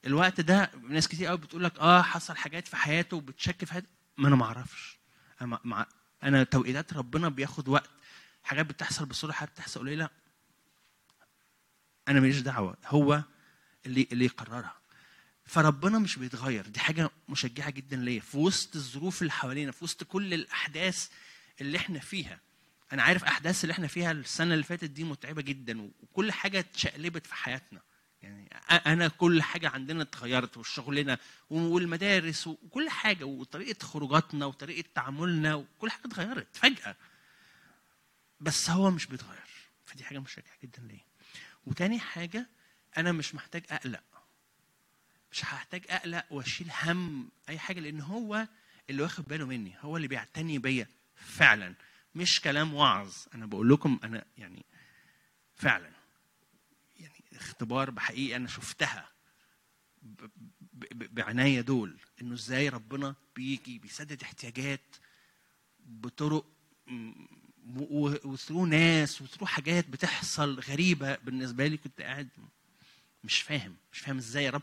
[0.06, 3.88] الوقت ده ناس كتير قوي بتقول لك آه حصل حاجات في حياته وبتشك في حياته.
[4.18, 4.98] ما أنا ما أعرفش.
[5.42, 5.86] أنا مع
[6.24, 7.90] أنا توقيتات ربنا بياخد وقت.
[8.44, 10.10] حاجات بتحصل بسرعة حاجات بتحصل قليلة.
[12.08, 12.78] أنا ماليش دعوة.
[12.86, 13.24] هو
[13.86, 14.76] اللي اللي يقررها.
[15.46, 16.68] فربنا مش بيتغير.
[16.68, 18.20] دي حاجة مشجعة جدا ليا.
[18.20, 21.10] في وسط الظروف اللي حوالينا في وسط كل الأحداث
[21.62, 22.40] اللي إحنا فيها.
[22.94, 27.28] أنا عارف أحداث اللي إحنا فيها السنة اللي فاتت دي متعبة جدا وكل حاجة اتشقلبت
[27.28, 27.82] في حياتنا.
[28.22, 28.50] يعني
[28.86, 31.18] أنا كل حاجة عندنا اتغيرت وشغلنا
[31.50, 36.96] والمدارس وكل حاجة وطريقة خروجاتنا وطريقة تعاملنا وكل حاجة اتغيرت فجأة.
[38.40, 39.50] بس هو مش بيتغير.
[39.86, 41.06] فدي حاجة مشجعة جدا ليا.
[41.66, 42.50] وتاني حاجة
[42.98, 44.04] أنا مش محتاج أقلق.
[45.36, 48.48] مش هحتاج أقلق وأشيل هم أي حاجة لأن هو
[48.90, 51.74] اللي واخد باله مني هو اللي بيعتني بيا فعلا.
[52.16, 54.66] مش كلام وعظ أنا بقول لكم أنا يعني
[55.56, 55.92] فعلا.
[57.00, 59.10] يعني اختبار بحقيقه أنا شفتها
[60.92, 64.96] بعناية دول إنه إزاي ربنا بيجي بيسدد احتياجات
[65.86, 66.46] بطرق
[68.26, 72.30] وثرو ناس وثرو حاجات بتحصل غريبة بالنسبة لي كنت قاعد
[73.24, 74.62] مش فاهم مش فاهم إزاي يا رب.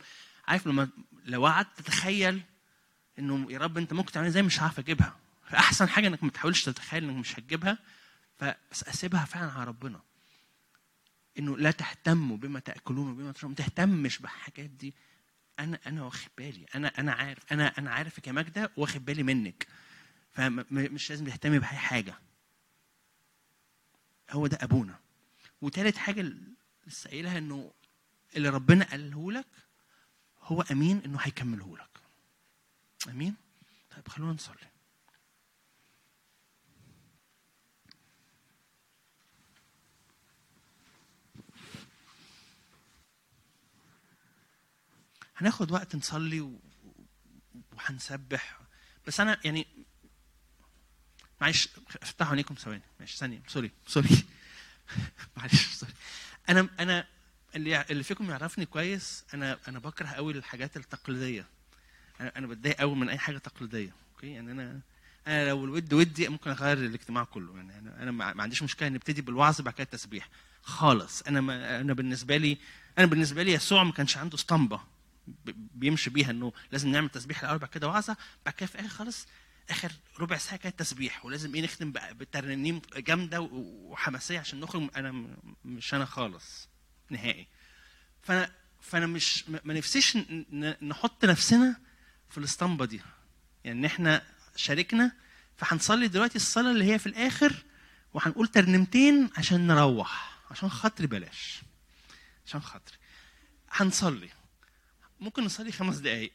[0.49, 0.89] عارف لما
[1.25, 2.43] لو قعدت تتخيل
[3.19, 5.17] إنه يا رب أنت ممكن تعمل إزاي مش عارف أجيبها؟
[5.49, 7.79] فاحسن حاجة إنك ما تحاولش تتخيل إنك مش هتجيبها
[8.39, 10.01] فبس أسيبها فعلا على ربنا.
[11.39, 14.95] إنه لا تهتموا بما تأكلون وبما تشربون ما تهتمش بالحاجات دي.
[15.59, 16.67] أنا أنا واخد بالي.
[16.75, 17.53] أنا أنا عارف.
[17.53, 19.67] أنا أنا عارفك يا ماجده واخد بالي منك.
[20.33, 22.15] فمش لازم تهتمي بأي حاجة.
[24.31, 24.99] هو ده أبونا.
[25.61, 26.33] وتالت حاجة
[26.87, 27.73] لسه قايلها إنه
[28.37, 29.47] اللي ربنا قاله لك
[30.43, 32.01] هو أمين إنه هيكمله لك.
[33.09, 33.37] أمين؟
[33.91, 34.73] طيب خلونا نصلي.
[45.37, 46.59] هناخد وقت نصلي
[47.73, 48.61] وهنسبح.
[49.07, 49.67] بس أنا يعني
[51.41, 51.69] معلش
[52.03, 52.83] افتحوا عينيكم ثواني.
[53.01, 53.43] معلش ثانية.
[53.47, 54.09] sorry sorry.
[55.37, 55.93] معلش sorry.
[56.49, 57.09] أنا أنا
[57.57, 61.47] اللي اللي فيكم يعرفني كويس أنا أنا بكره قوي الحاجات التقليدية.
[62.21, 64.81] أنا أنا بتضايق قوي من أي حاجة تقليدية okay؟ يعني أنا
[65.27, 67.57] أنا لو الود ودي ممكن أغير الاجتماع كله.
[67.57, 70.29] يعني أنا أنا ما عنديش مشكلة نبتدي بالوعظ بعد كده التسبيح.
[70.63, 71.23] خالص.
[71.23, 72.59] أنا ما أنا بالنسبة لي
[72.99, 74.81] أنا بالنسبة لي يسوع ما كانش عنده اسطمبة
[75.75, 78.17] بيمشي بيها إنه لازم نعمل تسبيح الأول بعد كده وعظة
[78.47, 79.27] بعد كده في الآخر خالص
[79.71, 81.25] آخر ربع ساعة كده تسبيح.
[81.25, 86.69] ولازم إيه نختم بترنيم جامدة وحماسية عشان نخرج أنا مش أنا خالص.
[87.13, 87.47] نهائي.
[88.23, 90.17] فانا فأنا مش ما نفسيش
[90.83, 91.77] نحط نفسنا
[92.31, 93.01] في الأسطمبة دي.
[93.65, 94.23] يعني ان إحنا
[94.57, 95.13] شاركنا
[95.57, 97.65] فهنصلي دلوقتي الصلاة اللي هي في الآخر
[98.15, 101.61] وهنقول ترنيمتين عشان نروح عشان خاطري بلاش
[102.47, 102.97] عشان خاطري.
[103.71, 104.29] هنصلي.
[105.21, 106.33] ممكن نصلي خمس دقايق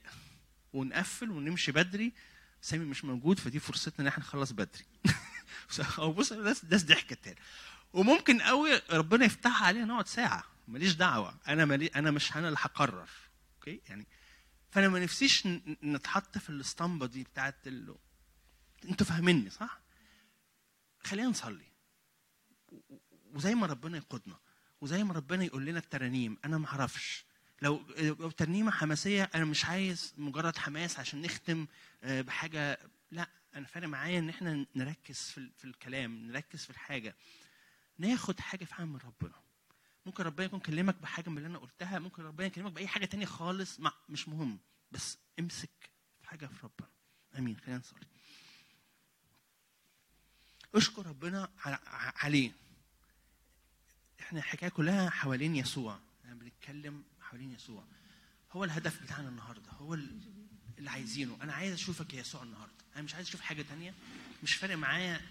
[0.74, 2.14] ونقفل ونمشي بدري.
[2.62, 4.86] سامي مش موجود فدي فرصتنا إن إحنا نخلص بدري.
[6.00, 7.40] أو بص ده ضحكه تاني
[7.94, 10.57] وممكن قوي ربنا يفتحها علينا نقعد ساعة.
[10.68, 11.40] ماليش دعوة.
[11.48, 13.10] أنا مالي أنا مش أنا اللي هقرر.
[13.56, 14.08] أوكي؟ يعني
[14.72, 15.48] فأنا ما نفسيش
[15.84, 17.96] نتحط في الأسطمبة دي بتاعت ال...
[18.86, 19.82] أنتوا فاهميني صح؟
[21.04, 21.72] خلينا نصلي.
[23.34, 24.40] وزي ما ربنا يقودنا.
[24.82, 27.26] وزي ما ربنا يقول لنا الترانيم أنا ما أعرفش.
[27.62, 31.68] لو لو ترنيمة حماسية أنا مش عايز مجرد حماس عشان نختم
[32.04, 32.80] آه، بحاجة.
[33.12, 37.16] لا أنا فارق معايا إن إحنا نركز في في الكلام نركز في الحاجة.
[37.98, 39.47] ناخد حاجة فعلا من ربنا.
[40.08, 43.26] ممكن ربنا يكون كلمك بحاجة من اللي أنا قلتها ممكن ربنا يكلمك بأي حاجة تانية
[43.26, 44.60] خالص ما مش مهم
[44.92, 45.90] بس امسك
[46.22, 46.88] في حاجة في ربنا.
[47.38, 47.58] آمين.
[47.58, 48.00] خلينا نصلي.
[50.76, 51.50] اشكر ربنا
[52.16, 52.52] عليه.
[54.20, 56.00] إحنا الحكاية كلها حوالين يسوع.
[56.24, 57.84] إحنا بنتكلم حوالين يسوع.
[58.52, 59.72] هو الهدف بتاعنا النهارده.
[59.72, 60.22] هو ال-
[60.78, 61.38] اللي عايزينه.
[61.42, 62.74] أنا عايز أشوفك يا يسوع النهارده.
[62.96, 63.94] أنا مش عايز أشوف حاجة تانية.
[64.44, 65.22] مش فارق معايا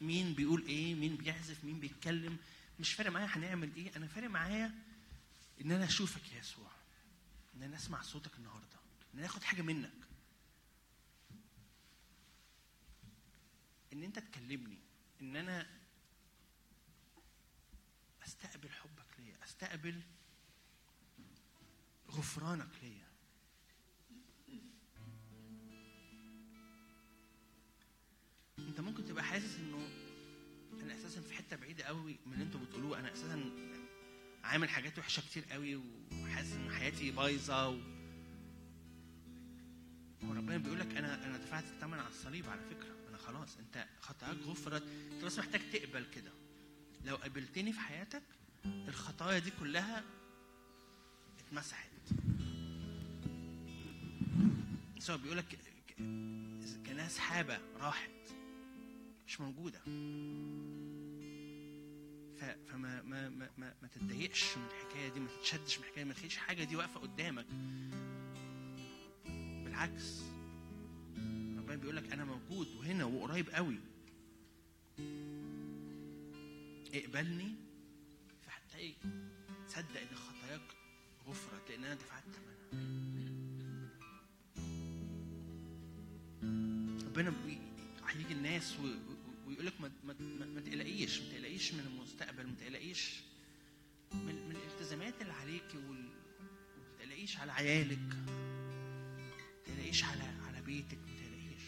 [0.00, 2.36] مين بيقول إيه مين بيعزف مين بيتكلم.
[2.80, 3.96] مش فارق معايا هنعمل إيه.
[3.96, 4.74] أنا فارق معايا
[5.60, 6.70] إن أنا أشوفك يا يسوع.
[7.54, 8.76] إن أنا أسمع صوتك النهارده.
[9.14, 9.92] إن أنا آخد حاجة منك.
[13.92, 14.78] إن أنت تكلمني.
[15.20, 15.66] إن أنا
[18.26, 19.44] أستقبل حبك ليا.
[19.44, 20.02] أستقبل
[22.10, 23.10] غفرانك ليا.
[28.58, 29.99] أنت ممكن تبقى حاسس إنه
[30.82, 32.98] أنا أساسا في حتة بعيدة قوي من اللي أنتوا بتقولوه.
[32.98, 33.50] أنا أساسا
[34.44, 35.80] عامل حاجات وحشة كتير قوي
[36.12, 37.78] وحاسس إن حياتي بايظة و...
[40.24, 43.08] هو ربنا بيقول لك أنا أنا دفعت الثمن على الصليب على فكرة.
[43.08, 44.82] أنا خلاص أنت خطاياك غفرت.
[45.12, 46.32] أنت بس محتاج تقبل كده.
[47.04, 48.22] لو قابلتني في حياتك
[48.66, 50.04] الخطايا دي كلها
[51.38, 51.90] اتمسحت.
[54.98, 55.58] سواء بيقول لك
[56.86, 58.10] كانها سحابه راحت.
[59.30, 59.78] مش موجودة.
[62.38, 66.14] ف- فما ما ما ما, ما تتضايقش من الحكاية دي ما تتشدش من الحكاية ما
[66.14, 67.46] تخليش حاجة دي واقفة قدامك.
[69.64, 70.20] بالعكس
[71.58, 73.78] ربنا بيقول لك أنا موجود وهنا وقريب قوي.
[76.94, 77.54] اقبلني
[78.46, 78.92] فهتلاقي
[79.68, 80.62] تصدق إن خطاياك
[81.28, 82.60] غفرت لأن أنا دفعت ثمنها.
[87.06, 87.32] ربنا
[88.06, 89.09] هيجي الناس و-
[89.60, 90.14] يقول لك ما,
[90.54, 93.10] ما, تقلقيش ما تقلقيش من المستقبل ما تقلقيش
[94.12, 96.02] من, من الالتزامات اللي عليك وال...
[96.78, 101.62] ما تقلقيش على عيالك ما تقلقيش على على بيتك ما تقلقيش.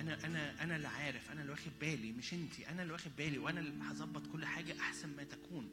[0.00, 2.60] أنا أنا أنا اللي عارف أنا اللي واخد بالي مش انت.
[2.60, 5.68] أنا اللي واخد بالي وأنا اللي هظبط كل حاجة أحسن ما تكون.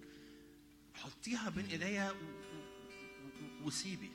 [0.95, 2.15] حطيها بين إيديا و-
[3.63, 4.11] وسيبي.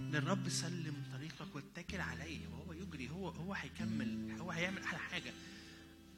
[0.00, 5.32] للرب سلم طريقك واتكل عليه وهو يجري هو هو هيكمل هو هيعمل أحلى حاجة.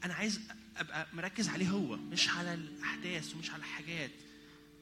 [0.04, 0.40] أنا عايز
[0.76, 4.10] أبقى مركز عليه هو مش على الأحداث ومش على الحاجات.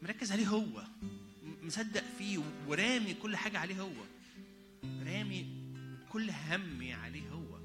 [0.03, 0.85] مركز عليه هو.
[1.63, 4.05] مصدق فيه ورامي كل حاجة عليه هو.
[4.85, 5.47] رامي
[6.09, 7.59] كل همي عليه هو.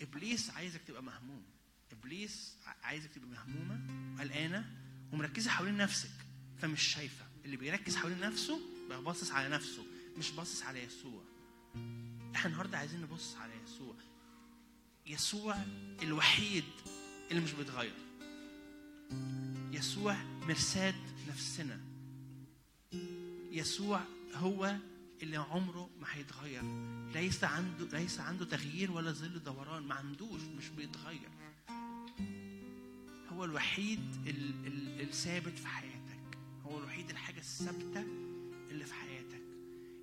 [0.00, 1.42] إبليس عايزك تبقى مهموم.
[1.92, 3.80] إبليس عايزك تبقى مهمومة
[4.20, 4.76] قلقانة
[5.12, 6.10] ومركزة حوالين نفسك.
[6.58, 7.24] فمش شايفة.
[7.44, 9.86] اللي بيركز حوالين نفسه بقى باصص على نفسه
[10.18, 11.22] مش باصص على يسوع.
[12.36, 13.94] إحنا النهارده عايزين نبص على يسوع.
[15.06, 15.56] يسوع
[16.02, 16.64] الوحيد
[17.30, 17.94] اللي مش بيتغير.
[19.72, 20.16] يسوع
[20.48, 20.94] مرساة
[21.28, 21.80] نفسنا.
[23.52, 24.00] يسوع
[24.34, 24.76] هو
[25.22, 26.62] اللي عمره ما هيتغير.
[27.14, 29.82] ليس عنده ليس عنده تغيير ولا ظل دوران.
[29.82, 31.28] ما عندوش مش بيتغير.
[33.32, 36.38] هو الوحيد ال- ال- الثابت في حياتك.
[36.64, 38.00] هو الوحيد الحاجة الثابتة
[38.70, 39.19] اللي في حياتك.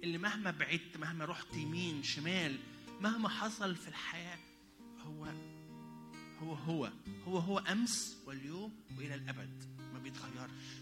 [0.03, 2.59] اللي مهما بعدت مهما رحت يمين شمال
[3.01, 4.39] مهما حصل في الحياة
[4.99, 5.25] هو
[6.39, 6.91] هو هو
[7.25, 9.63] هو هو أمس واليوم وإلى الأبد.
[9.93, 10.77] ما بيتغيرش.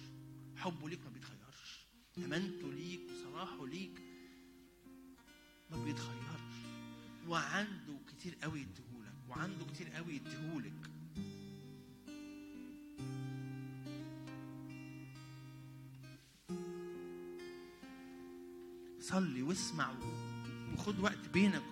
[0.58, 1.86] حبه ليك ما بيتغيرش.
[2.18, 4.02] أمانته ليك وصلاحه ليك
[5.72, 6.56] ما بيتغيرش.
[7.28, 10.92] وعنده كتير قوي يديهولك وعنده كتير قوي يديهولك.
[19.10, 19.88] صلي واسمع
[20.74, 21.64] وخد وقت بينك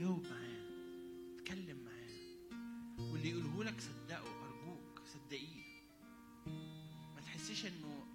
[0.00, 3.10] جاوب معاه اتكلم معاه.
[3.12, 5.64] واللي يقوله لك صدقه أرجوك صدقيه.
[7.14, 8.06] ما تحسيش إنه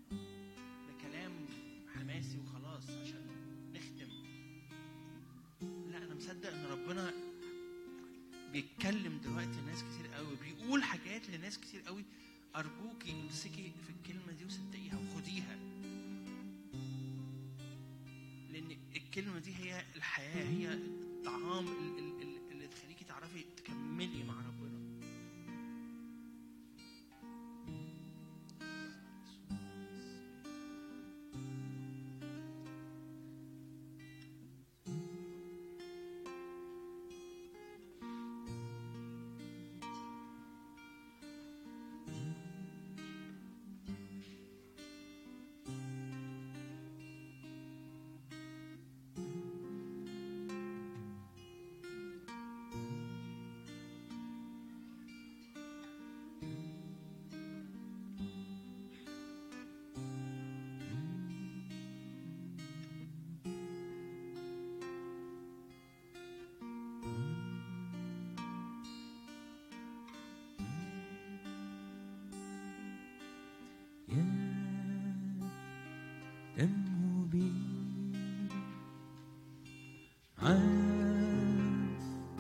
[0.87, 1.31] ده كلام
[1.95, 3.27] حماسي وخلاص عشان
[3.73, 4.09] نختم.
[5.91, 7.13] لا أنا مصدق إن ربنا
[8.51, 12.05] بيتكلم دلوقتي لناس كتير قوي بيقول حاجات لناس كتير قوي.
[12.55, 15.55] ارجوكي امسكي في الكلمة دي وصدقيها وخديها.
[18.51, 20.79] لأن الكلمة دي هي الحياة هي
[21.21, 23.45] الطعام ال- ال- ال- اللي تخليكي تعرفي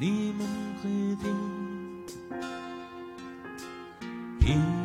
[0.01, 0.47] 你们
[0.81, 0.89] 会
[4.41, 4.80] 听。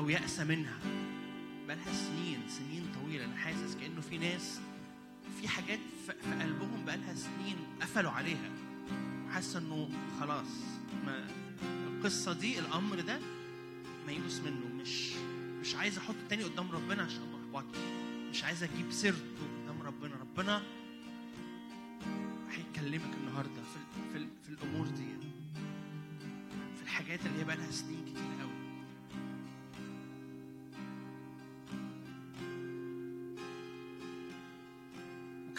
[0.00, 0.78] أو يأس منها.
[1.66, 3.24] بقالها سنين سنين طويلة.
[3.24, 4.60] أنا حاسس كأنه في ناس
[5.40, 6.12] في حاجات في
[6.42, 8.50] قلبهم بقالها سنين قفلوا عليها.
[9.26, 9.88] وحاسة إنه
[10.20, 10.46] خلاص
[11.06, 11.28] ما
[11.86, 13.18] القصة دي الأمر ده
[14.06, 14.66] ميؤوس منه.
[14.82, 15.12] مش
[15.60, 17.78] مش عايز احطه تاني قدام ربنا عشان ما احبطش
[18.30, 19.20] مش عايز أجيب سيرته
[19.64, 20.14] قدام ربنا.
[20.20, 20.62] ربنا
[22.50, 23.78] هيكلمك النهارده في
[24.12, 25.04] في, في الأمور دي.
[26.76, 28.39] في الحاجات اللي هي بقى لها سنين كتير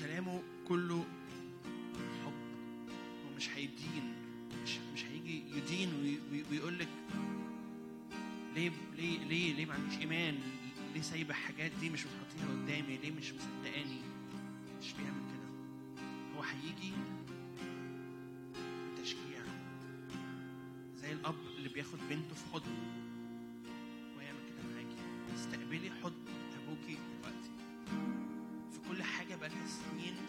[0.02, 1.06] قوي وكلامه كله
[2.26, 2.34] حب
[3.26, 4.14] هو مش هيدين
[4.64, 6.88] مش مش هيجي يدين وي- وي- ويقول لك
[8.56, 10.38] ليه ليه ليه ليه ما عنديش إيمان؟
[10.94, 14.02] ليه سايبه الحاجات دي مش بتحطيها قدامي؟ ليه مش مصدقاني؟
[14.82, 15.52] مش بيعمل كده.
[16.38, 16.91] هو هيجي
[18.98, 19.44] بتشجيع
[20.98, 22.84] زي الأب اللي بياخد بنته في حضنه
[24.18, 25.36] ويعمل كده معاكي.
[25.36, 26.20] استقبلي حضن
[29.42, 30.20] كل حاجة بقى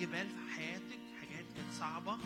[0.00, 2.18] جبال في حياتك حاجات كانت صعبة.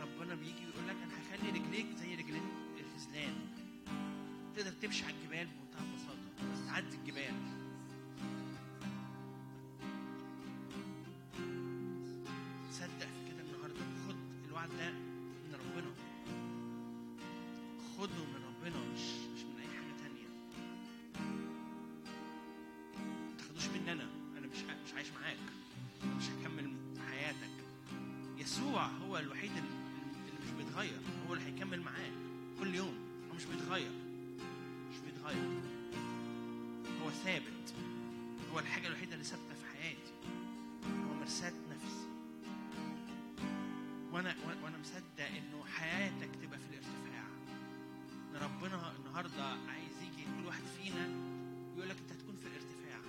[0.00, 2.42] ربنا بيجي يقول لك أنا هخلي رجليك زي رجلين
[2.80, 3.34] الغزلان
[4.56, 7.34] تقدر تمشي على الجبال بمنتهى البساطة بس تعدي الجبال.
[12.72, 14.16] صدق في كده النهارده خد
[14.48, 15.94] الوعد ده من ربنا.
[17.98, 18.43] خده من
[29.14, 32.12] هو الوحيد اللي مش بيتغير هو اللي هيكمل معاك
[32.60, 32.94] كل يوم.
[33.30, 33.90] هو مش بيتغير.
[34.90, 35.60] مش بيتغير.
[37.02, 37.74] هو ثابت.
[38.52, 40.12] هو الحاجة الوحيدة اللي ثابتة في حياتي.
[41.08, 42.06] هو مرساة نفسي.
[44.12, 44.34] وأنا
[44.64, 47.24] وأنا مصدق إنه حياتك تبقى في الارتفاع.
[48.30, 51.08] إن ربنا النهارده عايز يجي كل واحد فينا
[51.74, 53.00] ويقول لك أنت هتكون في الارتفاع.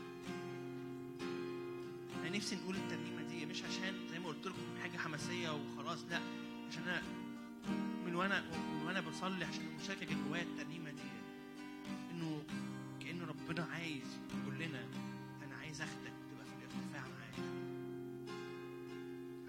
[2.21, 3.14] أنا نفسي نقول الترنيمه دي
[3.55, 6.19] مش عشان زي ما قلت لكم حاجة حماسية وخلاص لا
[6.69, 7.01] عشان أنا
[8.05, 11.01] من وأنا من وأنا بصلي عشان المشاركة اللي جوايا الترنيمة دي
[12.11, 12.43] إنه
[12.99, 14.83] كأن ربنا عايز يقول لنا
[15.45, 17.51] أنا عايز أخدك تبقى في الارتفاع معايا.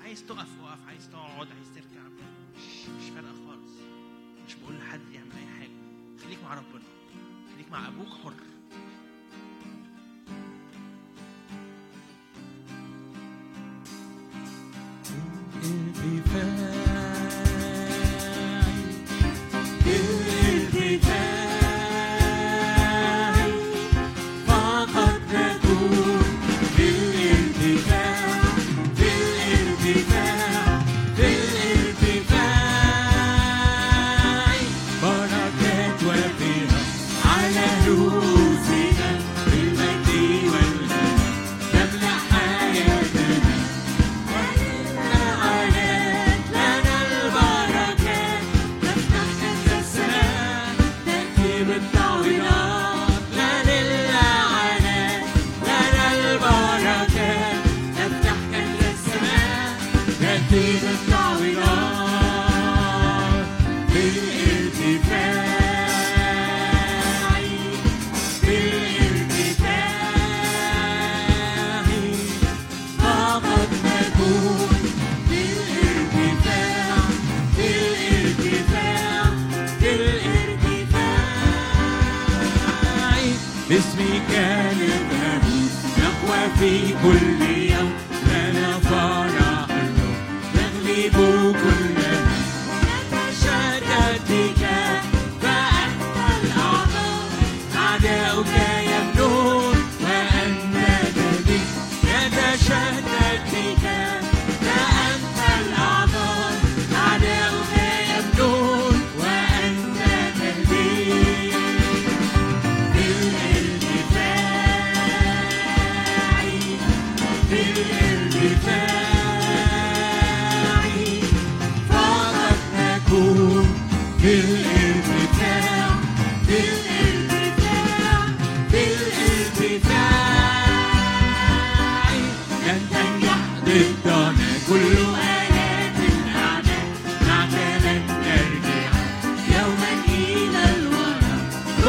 [0.00, 2.02] عايز تقف وقف عايز تقعد عايز ترجع
[2.56, 3.72] مش مش فارقة خالص.
[4.46, 5.76] مش بقول لحد يعمل أي حاجة.
[6.24, 6.84] خليك مع ربنا.
[7.54, 8.34] خليك مع أبوك حر.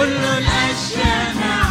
[0.07, 1.66] كل الأشياء معا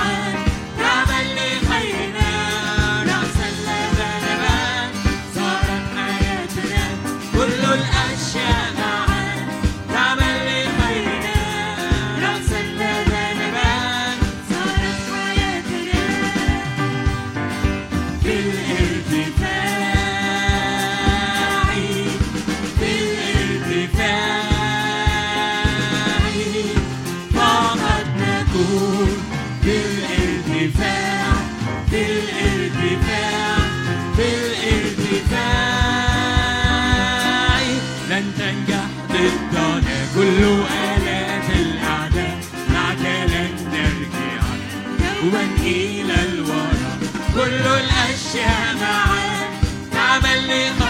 [48.36, 49.48] الأشياء معا
[49.92, 50.85] تعمل لخيرنا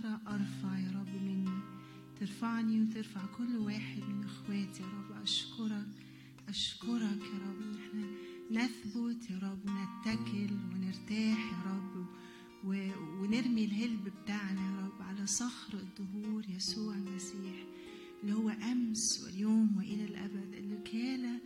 [0.00, 1.60] صخرة أرفع يا رب مني.
[2.20, 5.22] ترفعني وترفع كل واحد من إخواتي يا رب.
[5.22, 5.86] أشكرك
[6.48, 7.60] أشكرك يا رب.
[7.62, 8.06] إن إحنا
[8.64, 12.06] نثبت يا رب ونتكل ونرتاح يا رب.
[12.64, 17.64] ونرمي الهلب بتاعنا يا رب على صخر الدهور يسوع المسيح
[18.22, 21.38] اللي هو أمس واليوم وإلى الأبد اللي كان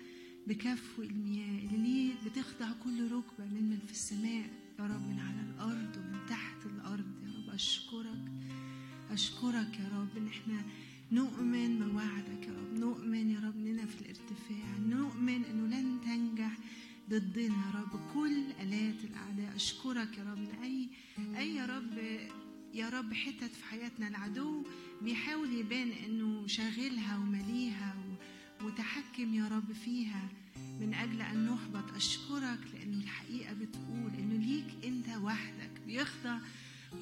[0.47, 5.41] بكفه المياه اللي ليه بتخضع كل ركبة من من في السماء يا رب من على
[5.41, 7.55] الأرض ومن تحت الأرض يا رب.
[7.55, 8.24] أشكرك
[9.15, 10.63] أشكرك يا رب إن إحنا
[11.13, 16.53] نؤمن بوعدك يا رب نؤمن يا رب إننا في الارتفاع نؤمن إنه لن تنجح
[17.11, 18.01] ضدنا يا رب.
[18.15, 20.49] كل آلات الأعداء أشكرك يا رب.
[20.63, 20.89] أي
[21.37, 21.99] أي يا رب
[22.75, 24.63] يا رب حتت في حياتنا العدو
[25.03, 27.97] بيحاول يبان إنه شاغلها ومليها
[28.65, 30.29] وتحكم يا رب فيها.
[30.81, 36.39] من أجل أن نحبط أشكرك لأنه الحقيقة بتقول إنه ليك أنت وحدك بيخضع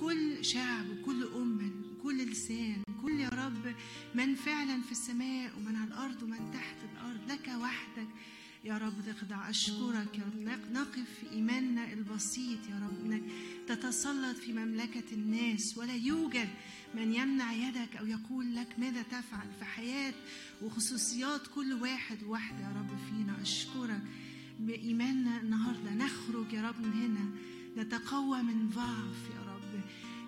[0.00, 1.70] كل شعب وكل أمة.
[2.02, 3.74] وكل لسان كل يا رب
[4.14, 8.08] من فعلا في السماء ومن على الأرض ومن تحت الأرض لك وحدك.
[8.64, 10.40] يا رب تخضع أشكرك يا رب.
[10.42, 13.22] نق- نقف في إيماننا البسيط يا رب إنك
[13.68, 15.78] تتسلط في مملكة الناس.
[15.78, 16.48] ولا يوجد
[16.94, 20.14] من يمنع يدك أو يقول لك ماذا تفعل في حياة
[20.62, 23.42] وخصوصيات كل واحد وواحدة يا رب فينا.
[23.42, 24.02] أشكرك
[24.60, 25.90] بإيماننا النهاردة.
[25.94, 27.30] نخرج يا رب من هنا
[27.82, 29.41] نتقوى من ضعف يا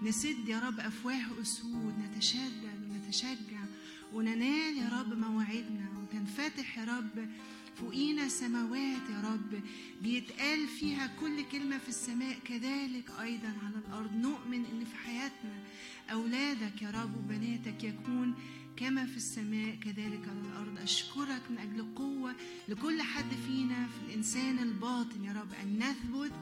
[0.03, 3.65] نسد يا رب أفواه أسود نتشدد ونتشجع
[4.13, 7.29] وننال يا رب مواعيدنا وتنفتح يا رب
[7.77, 9.61] فوقينا سماوات يا رب.
[10.03, 14.13] بيتقال فيها كل كلمة في السماء كذلك أيضا على الأرض.
[14.17, 15.59] نؤمن إن في حياتنا
[16.13, 18.35] أولادك يا رب وبناتك يكون
[18.77, 20.79] كما في السماء كذلك على الأرض.
[20.83, 22.35] أشكرك من أجل قوة
[22.69, 25.25] لكل حد فينا في الإنسان الباطن.
[25.25, 26.33] يا رب أن نثبت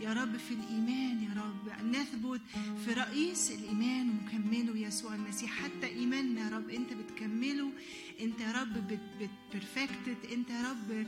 [0.00, 2.40] يا رب في الإيمان يا رب أن نثبت
[2.84, 5.50] في رئيس الإيمان ومكمله يسوع المسيح.
[5.50, 7.72] حتى إيماننا يا رب أنت بتكمله.
[8.20, 11.06] أنت يا رب بتبرفكتد أنت يا رب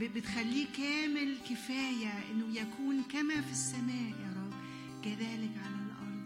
[0.00, 4.52] بتخليه كامل كفاية إنه يكون كما في السماء يا رب.
[5.04, 5.79] كذلك على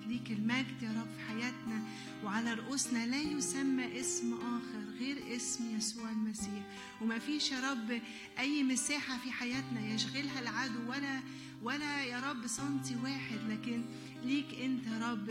[0.08, 1.82] ليك المجد يا رب في حياتنا
[2.24, 3.06] وعلى رؤوسنا.
[3.06, 6.62] لا يسمى اسم آخر غير اسم يسوع المسيح.
[7.02, 8.00] وما فيش يا رب
[8.38, 11.20] أي مساحة في حياتنا يشغلها العدو ولا
[11.62, 13.38] ولا يا رب سنتي واحد.
[13.48, 13.82] لكن
[14.24, 15.28] ليك أنت يا رب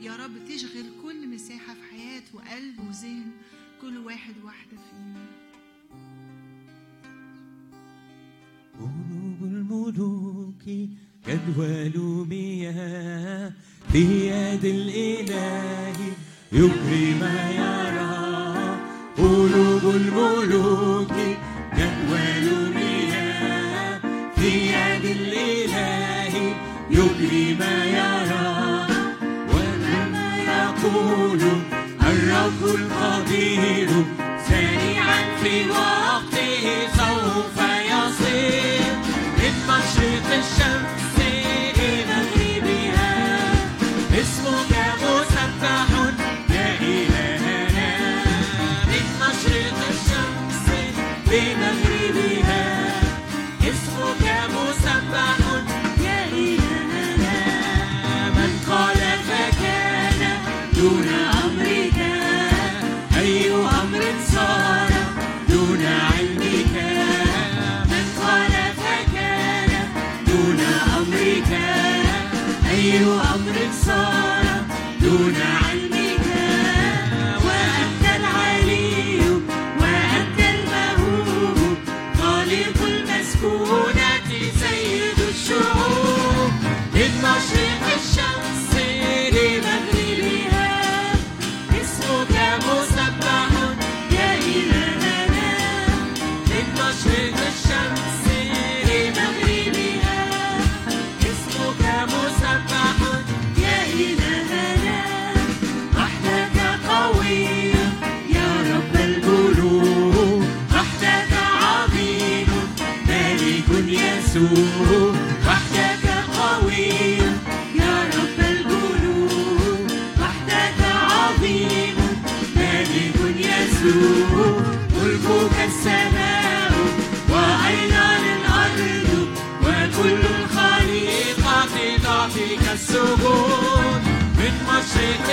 [0.00, 3.30] يا رب تشغل كل مساحة في حياة وقلب وذهن
[3.80, 5.26] كل واحد واحدة فينا.
[8.78, 10.62] قلوب الملوك
[11.26, 13.52] جدول مياه
[13.92, 15.92] في يد الإله
[16.52, 18.76] يجري ما يرى
[19.18, 20.97] قلوب الملوك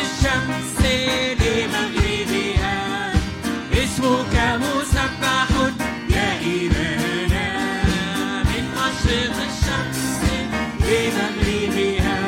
[0.06, 0.80] الشمس
[1.42, 3.14] لمغربها.
[3.74, 5.50] اسمك مسبح
[6.10, 7.48] يا إلهنا
[8.44, 8.66] من
[9.48, 10.22] الشمس
[10.90, 12.20] لمغربها.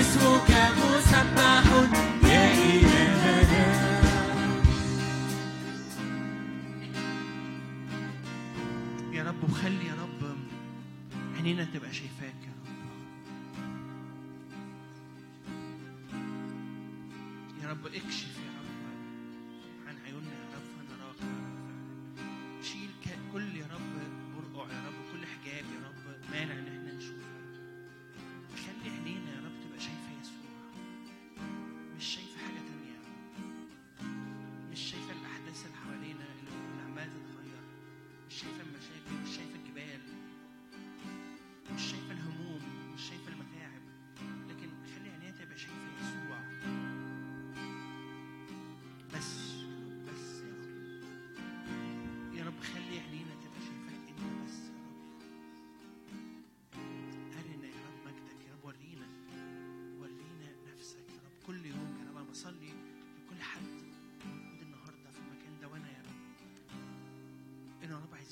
[0.00, 0.50] اسمك
[0.80, 1.64] مسبح
[2.24, 3.66] يا إلهنا
[9.12, 10.36] يا رب وخلي يا رب
[11.36, 12.47] عينينا تبقى شايفاك.
[17.68, 18.68] رب اكشف يا رب
[19.88, 22.90] عن عيوننا يا رب فنراك يا رب شيل
[23.32, 23.92] كل يا رب
[24.36, 26.54] برقع يا رب كل حجاب يا رب مانع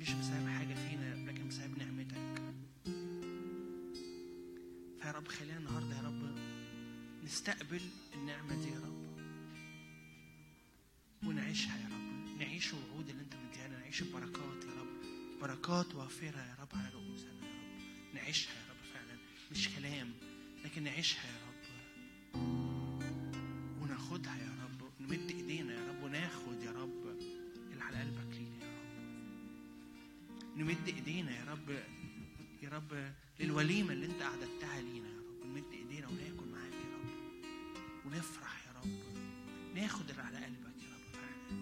[0.00, 2.42] مش بسبب حاجة فينا لكن بسبب نعمتك.
[5.02, 6.38] فيا رب خلينا النهارده يا رب
[7.24, 7.80] نستقبل
[8.14, 9.00] النعمة دي يا رب
[11.26, 12.38] ونعيشها يا رب.
[12.38, 14.88] نعيش الوعود اللي انت مديها نعيش البركات يا رب.
[15.40, 18.14] بركات وافرة يا رب على رؤوسنا يا رب.
[18.14, 19.18] نعيشها يا رب فعلا.
[19.52, 20.12] مش كلام
[20.64, 21.49] لكن نعيشها يا رب.
[30.70, 31.70] نمد إيدينا يا رب
[32.62, 35.46] يا رب للوليمة اللي أنت أعددتها لينا يا رب.
[35.46, 37.08] نمد إيدينا وناكل معاك يا رب.
[38.06, 38.90] ونفرح يا رب.
[39.74, 41.60] ناخد اللي على قلبك يا رب فعلا.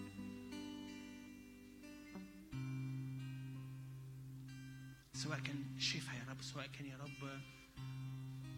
[5.13, 7.41] سواء كان شفاء يا رب سواء كان يا رب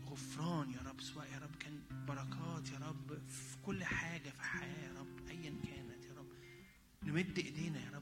[0.06, 4.89] غفران يا رب سواء يا رب كان بركات يا رب في كل حاجة في الحياة
[4.89, 6.27] يا رب أيا كانت يا رب.
[7.02, 7.99] نمد إيدينا يا رب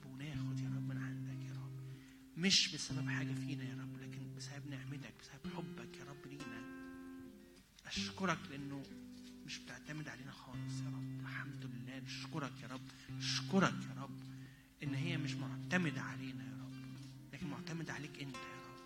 [2.49, 6.63] مش بسبب حاجة فينا يا رب لكن بسبب نعمتك بسبب حبك يا رب لينا.
[7.87, 8.83] أشكرك لأنه
[9.47, 11.21] مش بتعتمد علينا خالص يا رب.
[11.21, 11.99] الحمد لله.
[11.99, 12.81] نشكرك يا رب
[13.11, 14.21] نشكرك يا رب
[14.83, 16.73] إن هي مش معتمدة علينا يا رب
[17.33, 18.79] لكن معتمدة عليك أنت يا رب.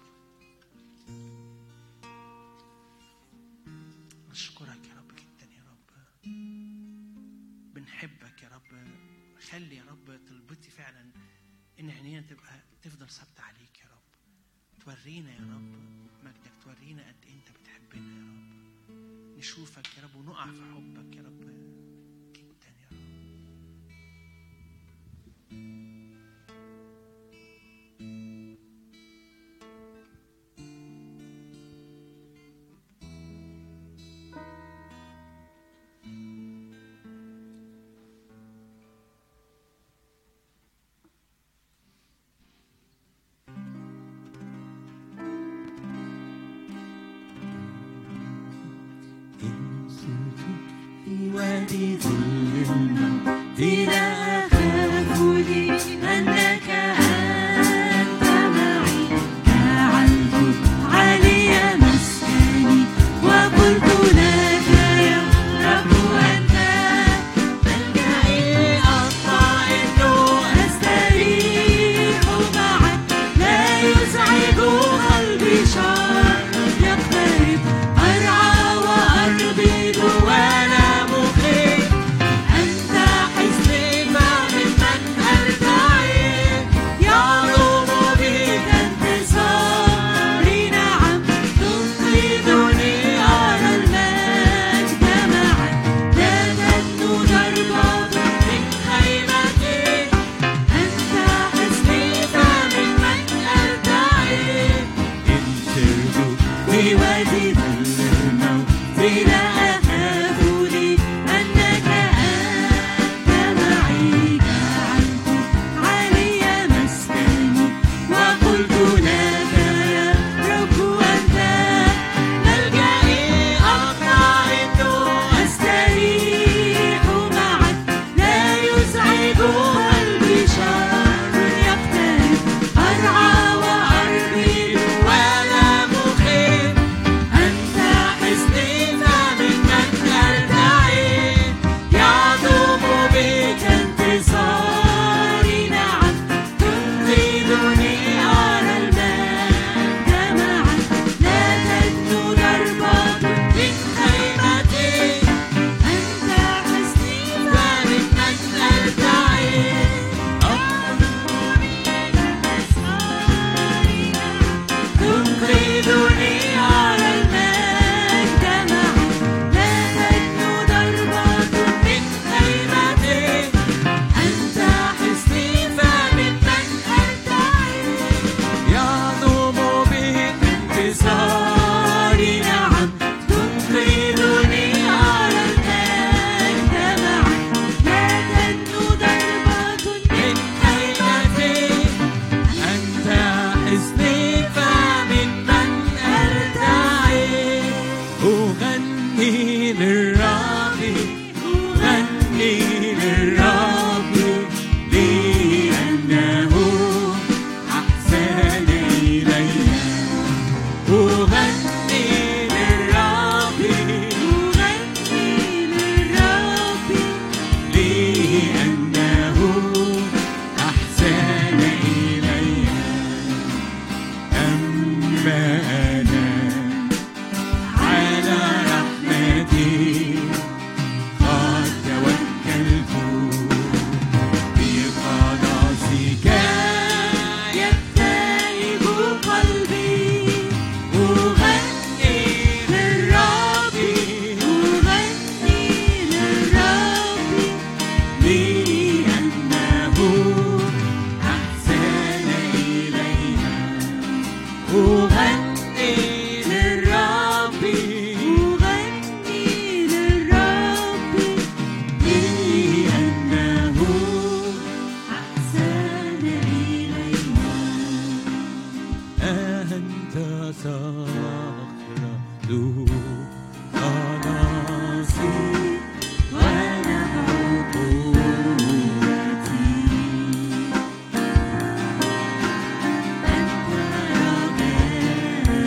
[4.30, 5.86] نشكرك يا رب جدا يا رب.
[7.74, 8.86] بنحبك يا رب.
[9.50, 11.10] خلي يا رب طلبتي فعلا
[11.80, 14.02] إن عينينا تبقى تفضل ثابتة عليك يا رب.
[14.84, 15.72] تورينا يا رب
[16.24, 19.38] مجدك تورينا قد إيه أنت بتحبنا يا رب.
[19.38, 21.40] نشوفك يا رب ونقع في حبك يا رب
[22.32, 23.12] جدا يا رب.
[51.72, 52.31] في